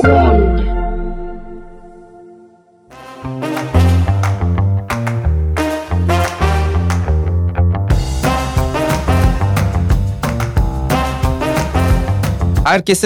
Herkese 0.00 0.12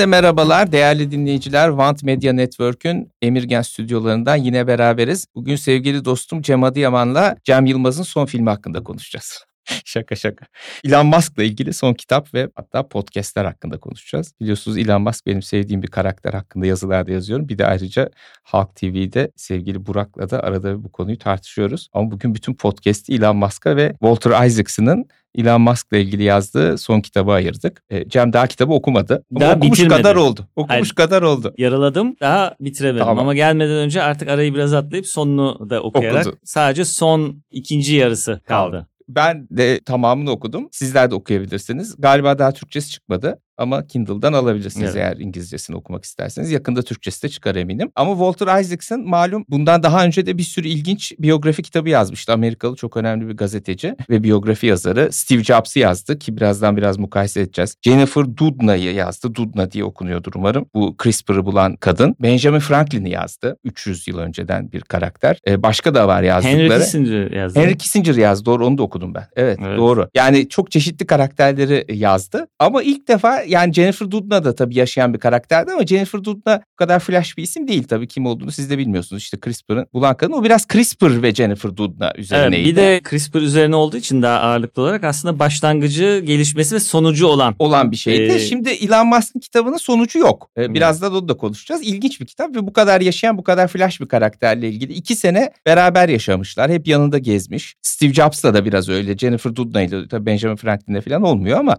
merhabalar 0.07 0.72
değerli 0.72 1.11
dinleyiciler. 1.11 1.68
Want 1.68 2.02
Media 2.02 2.32
Network'ün 2.32 3.12
Emirgen 3.22 3.62
stüdyolarından 3.62 4.36
yine 4.36 4.66
beraberiz. 4.66 5.26
Bugün 5.34 5.56
sevgili 5.56 6.04
dostum 6.04 6.42
Cem 6.42 6.64
Adıyaman'la 6.64 7.36
Cem 7.45 7.66
Yılmaz'ın 7.66 8.02
son 8.02 8.26
filmi 8.26 8.50
hakkında 8.50 8.84
konuşacağız. 8.84 9.45
şaka 9.85 10.17
şaka. 10.17 10.46
Elon 10.85 11.07
Musk'la 11.07 11.43
ilgili 11.43 11.73
son 11.73 11.95
kitap 11.95 12.35
ve 12.35 12.49
hatta 12.55 12.89
podcastler 12.89 13.45
hakkında 13.45 13.79
konuşacağız. 13.79 14.33
Biliyorsunuz 14.41 14.79
Elon 14.79 15.03
Musk 15.03 15.27
benim 15.27 15.43
sevdiğim 15.43 15.83
bir 15.83 15.89
karakter 15.89 16.33
hakkında 16.33 16.67
yazılarda 16.67 17.13
yazıyorum. 17.13 17.49
Bir 17.49 17.59
de 17.59 17.67
ayrıca 17.67 18.11
Halk 18.43 18.77
TV'de 18.77 19.31
sevgili 19.36 19.86
Burak'la 19.86 20.31
da 20.31 20.43
arada 20.43 20.85
bu 20.85 20.93
konuyu 20.93 21.19
tartışıyoruz. 21.19 21.89
Ama 21.93 22.11
bugün 22.11 22.35
bütün 22.35 22.55
podcast'i 22.55 23.14
Elon 23.14 23.36
Musk'a 23.36 23.77
ve 23.77 23.91
Walter 23.93 24.46
Isaacson'ın 24.46 25.05
Elon 25.39 25.61
Musk'la 25.61 25.96
ilgili 25.96 26.22
yazdığı 26.22 26.79
son 26.79 27.00
kitabı 27.00 27.31
ayırdık. 27.33 27.83
E, 27.91 28.08
Cem 28.08 28.33
daha 28.33 28.46
kitabı 28.46 28.72
okumadı. 28.72 29.25
Ama 29.31 29.41
Daha 29.41 29.53
okumuş 29.55 29.79
bitirmedi. 29.79 30.03
kadar 30.03 30.17
oldu. 30.17 30.49
Okumuş 30.57 30.71
Hayır. 30.71 30.89
kadar 30.94 31.22
oldu. 31.22 31.55
Yaraladım 31.58 32.17
daha 32.20 32.55
bitiremedim 32.61 33.06
Tamam. 33.06 33.19
ama 33.19 33.34
gelmeden 33.34 33.77
önce 33.77 34.03
artık 34.03 34.28
arayı 34.28 34.55
biraz 34.55 34.72
atlayıp 34.75 35.06
sonunu 35.06 35.70
da 35.70 35.81
okuyarak 35.83 36.27
Okudu. 36.27 36.39
sadece 36.44 36.84
son 36.84 37.42
ikinci 37.50 37.94
yarısı 37.97 38.41
kaldı. 38.47 38.89
Ben 39.08 39.47
de 39.50 39.81
tamamını 39.84 40.31
okudum. 40.31 40.69
Sizler 40.72 41.11
de 41.11 41.14
okuyabilirsiniz. 41.14 41.94
Galiba 41.98 42.39
daha 42.39 42.53
Türkçesi 42.53 42.91
çıkmadı 42.91 43.39
ama 43.58 43.86
Kindle'dan 43.86 44.33
alabilirsiniz 44.33 44.97
Evet. 44.97 44.97
eğer 44.97 45.17
İngilizcesini 45.17 45.77
okumak 45.77 46.05
isterseniz. 46.05 46.50
Yakında 46.50 46.83
Türkçesi 46.83 47.22
de 47.22 47.28
çıkar 47.28 47.55
eminim. 47.56 47.91
Ama 47.97 48.11
Walter 48.12 48.60
Isaacson 48.60 49.08
malum 49.08 49.44
bundan 49.48 49.83
daha 49.83 50.05
önce 50.05 50.27
de 50.27 50.38
bir 50.38 50.42
sürü 50.42 50.69
ilginç 50.69 51.12
biyografi 51.19 51.62
kitabı 51.62 51.88
yazmıştı. 51.88 52.32
Amerikalı 52.32 52.77
çok 52.77 52.97
önemli 52.97 53.28
bir 53.28 53.36
gazeteci 53.36 53.94
ve 54.10 54.22
biyografi 54.22 54.66
yazarı. 54.66 55.12
Steve 55.12 55.44
Jobs'ı 55.44 55.78
yazdı 55.78 56.19
ki 56.19 56.36
birazdan 56.36 56.77
biraz 56.77 56.98
mukayese 56.98 57.41
edeceğiz. 57.41 57.77
Jennifer 57.82 58.25
Doudna'yı 58.38 58.94
yazdı. 58.94 59.34
Doudna 59.34 59.70
diye 59.70 59.84
okunuyordur 59.84 60.32
umarım. 60.36 60.66
Bu 60.75 60.97
CRISPR'ı 61.02 61.47
bulan 61.47 61.77
kadın. 61.77 62.16
Benjamin 62.22 62.58
Franklin'i 62.58 63.10
yazdı. 63.10 63.56
300 63.64 64.08
yıl 64.08 64.19
önceden 64.19 64.72
bir 64.72 64.80
karakter. 64.80 65.38
Ee, 65.48 65.62
başka 65.62 65.94
da 65.94 66.08
var 66.08 66.22
yazdıkları. 66.22 66.62
Henry 66.62 66.78
Kissinger 66.80 67.30
yazdı. 67.30 67.60
Henry 67.60 67.78
Kissinger 67.78 68.14
yazdı 68.14 68.44
doğru 68.47 68.66
onu 68.66 68.78
da 68.78 68.82
okudum 68.82 69.14
ben. 69.14 69.27
Evet, 69.36 69.58
Evet. 69.66 69.78
doğru. 69.78 70.08
Yani 70.14 70.48
çok 70.48 70.70
çeşitli 70.70 71.06
karakterleri 71.06 71.84
yazdı. 71.92 72.47
Ama 72.58 72.82
ilk 72.82 73.08
defa 73.08 73.44
yani 73.48 73.73
Jennifer 73.73 74.11
Doudna 74.11 74.45
da 74.45 74.55
tabii 74.55 74.75
yaşayan 74.78 75.14
bir 75.14 75.19
karakterdi 75.19 75.73
ama 75.73 75.87
Jennifer 75.87 76.25
Doudna 76.25 76.61
bu 76.73 76.77
kadar 76.77 77.00
flash 77.00 77.37
bir 77.37 77.42
isim 77.42 77.69
değil 77.69 77.84
tabii 77.84 78.09
kim 78.09 78.27
olduğunu 78.27 78.53
siz 78.53 78.70
de 78.70 78.78
bilmiyorsunuz. 78.78 79.23
İşte 79.23 79.39
CRISPR'ın 79.45 79.87
bulan 79.92 80.17
kadın 80.17 80.33
o 80.33 80.45
biraz 80.45 80.67
CRISPR 80.73 81.23
ve 81.23 81.34
Jennifer 81.34 81.77
Doudna 81.77 82.06
Evet, 82.06 82.19
üzerineydi. 82.19 82.69
bir 82.69 82.77
de 82.77 83.00
CRISPR 83.11 83.37
üzerine 83.41 83.77
olduğu 83.77 83.97
için 83.97 84.22
daha 84.22 84.41
ağırlıklı 84.41 84.83
olarak 84.83 85.05
aslında 85.05 85.39
başlangıcı, 85.39 86.22
gelişmesi 86.27 86.75
ve 86.75 86.81
sonucu 86.81 87.27
olan. 87.27 87.55
olan 87.59 87.91
bir 87.91 87.97
şeydi. 87.97 88.33
Ee, 88.33 88.39
Şimdi 88.39 88.69
Elon 88.70 89.06
Musk'ın 89.06 89.41
kitabının 89.41 89.77
sonucu 89.77 90.19
yok. 90.19 90.50
Ee, 90.56 90.67
Hmm. 90.67 90.75
Birazdan 90.75 91.12
onu 91.15 91.28
da 91.28 91.34
konuşacağız. 91.37 91.83
İlginç 91.83 92.20
bir 92.20 92.27
kitap 92.27 92.56
ve 92.56 92.67
bu 92.67 92.72
kadar 92.72 93.00
yaşayan, 93.00 93.39
bu 93.39 93.42
kadar 93.45 93.69
flash 93.69 94.00
bir 94.00 94.06
karakterle 94.06 94.69
ilgili 94.69 94.92
iki 94.92 95.17
sene 95.17 95.50
beraber 95.67 96.09
yaşamışlar. 96.09 96.70
Hep 96.70 96.87
yanında 96.89 97.19
gezmiş. 97.19 97.75
Steve 97.83 98.12
Jobs'la 98.12 98.55
da 98.55 98.65
biraz 98.65 98.89
öyle. 98.89 99.17
Jennifer 99.19 99.56
Doudna 99.56 99.83
ile 99.83 100.27
Benjamin 100.27 100.56
Franklin'le 100.56 101.00
falan 101.00 101.22
olmuyor 101.22 101.59
ama 101.59 101.77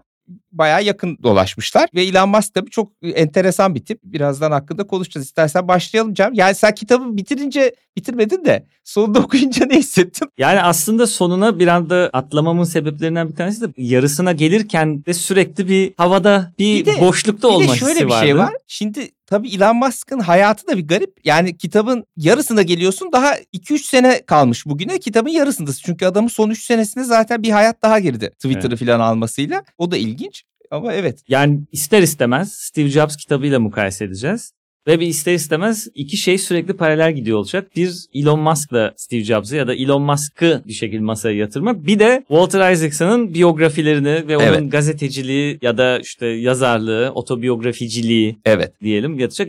bayağı 0.58 0.84
yakın 0.84 1.18
dolaşmışlar. 1.22 1.88
Ve 1.94 2.02
Elon 2.04 2.28
Musk 2.28 2.54
tabii 2.54 2.70
çok 2.70 2.92
enteresan 3.02 3.74
bir 3.74 3.84
tip. 3.84 4.00
Birazdan 4.04 4.50
hakkında 4.52 4.86
konuşacağız. 4.86 5.26
İstersen 5.26 5.68
başlayalım 5.68 6.14
Cem. 6.14 6.34
Yani 6.34 6.54
sen 6.54 6.74
kitabı 6.74 7.16
bitirince 7.16 7.74
bitirmedin 7.96 8.44
de 8.44 8.66
sonunda 8.84 9.18
okuyunca 9.24 9.66
ne 9.66 9.78
hissettin? 9.78 10.28
Yani 10.38 10.60
aslında 10.62 11.06
sonuna 11.06 11.58
bir 11.58 11.66
anda 11.66 12.10
atlamamın 12.12 12.64
sebeplerinden 12.64 13.28
bir 13.28 13.34
tanesi 13.36 13.60
de 13.60 13.66
yarısına 13.76 14.32
gelirken 14.32 15.04
de 15.04 15.14
sürekli 15.14 15.68
bir 15.68 15.92
havada 15.96 16.52
bir, 16.58 16.86
Bir 16.86 16.86
de- 16.86 17.00
boşlukta 17.00 17.48
Bir 17.48 17.54
olma 17.54 17.72
de 17.72 17.76
şöyle 17.78 17.92
hissi 17.94 18.04
bir 18.06 18.10
vardı. 18.10 18.24
şey 18.26 18.36
var. 18.38 18.52
Şimdi 18.66 19.08
tabii 19.26 19.48
Elon 19.48 19.76
Musk'ın 19.76 20.20
hayatı 20.20 20.66
da 20.66 20.76
bir 20.76 20.88
garip. 20.88 21.10
Yani 21.24 21.56
kitabın 21.58 22.04
yarısına 22.16 22.62
geliyorsun 22.62 23.08
daha 23.12 23.34
2-3 23.54 23.78
sene 23.78 24.22
kalmış 24.26 24.66
bugüne. 24.66 24.98
Kitabın 24.98 25.30
yarısındasın. 25.30 25.82
Çünkü 25.84 26.06
adamın 26.06 26.28
son 26.28 26.50
3 26.50 26.62
senesinde 26.64 27.04
zaten 27.04 27.42
bir 27.42 27.50
hayat 27.50 27.82
daha 27.82 27.98
girdi. 27.98 28.30
Twitter'ı 28.38 28.76
falan 28.76 29.00
almasıyla. 29.00 29.62
O 29.78 29.90
da 29.90 29.96
ilginç. 29.96 30.44
Ama 30.70 30.92
evet. 30.92 31.18
Yani 31.28 31.60
ister 31.72 32.02
istemez 32.02 32.52
Steve 32.52 32.88
Jobs 32.88 33.16
kitabıyla 33.16 33.60
mukayese 33.60 34.04
edeceğiz. 34.04 34.52
Ve 34.86 35.00
bir 35.00 35.06
ister 35.06 35.34
istemez 35.34 35.88
iki 35.94 36.16
şey 36.16 36.38
sürekli 36.38 36.76
paralel 36.76 37.12
gidiyor 37.12 37.38
olacak. 37.38 37.76
Bir 37.76 37.94
Elon 38.14 38.40
Musk'la 38.40 38.94
Steve 38.96 39.24
Jobs'ı 39.24 39.56
ya 39.56 39.66
da 39.66 39.74
Elon 39.74 40.02
Musk'ı 40.02 40.62
bir 40.66 40.72
şekilde 40.72 41.00
masaya 41.00 41.36
yatırmak. 41.36 41.86
Bir 41.86 41.98
de 41.98 42.24
Walter 42.28 42.72
Isaacson'ın 42.72 43.34
biyografilerini 43.34 44.28
ve 44.28 44.36
onun 44.36 44.44
Evet. 44.44 44.72
gazeteciliği 44.72 45.58
ya 45.62 45.78
da 45.78 45.98
işte 45.98 46.26
yazarlığı, 46.26 47.12
otobiyograficiliği 47.14 48.38
Evet. 48.44 48.80
diyelim 48.80 49.18
yatacak. 49.18 49.48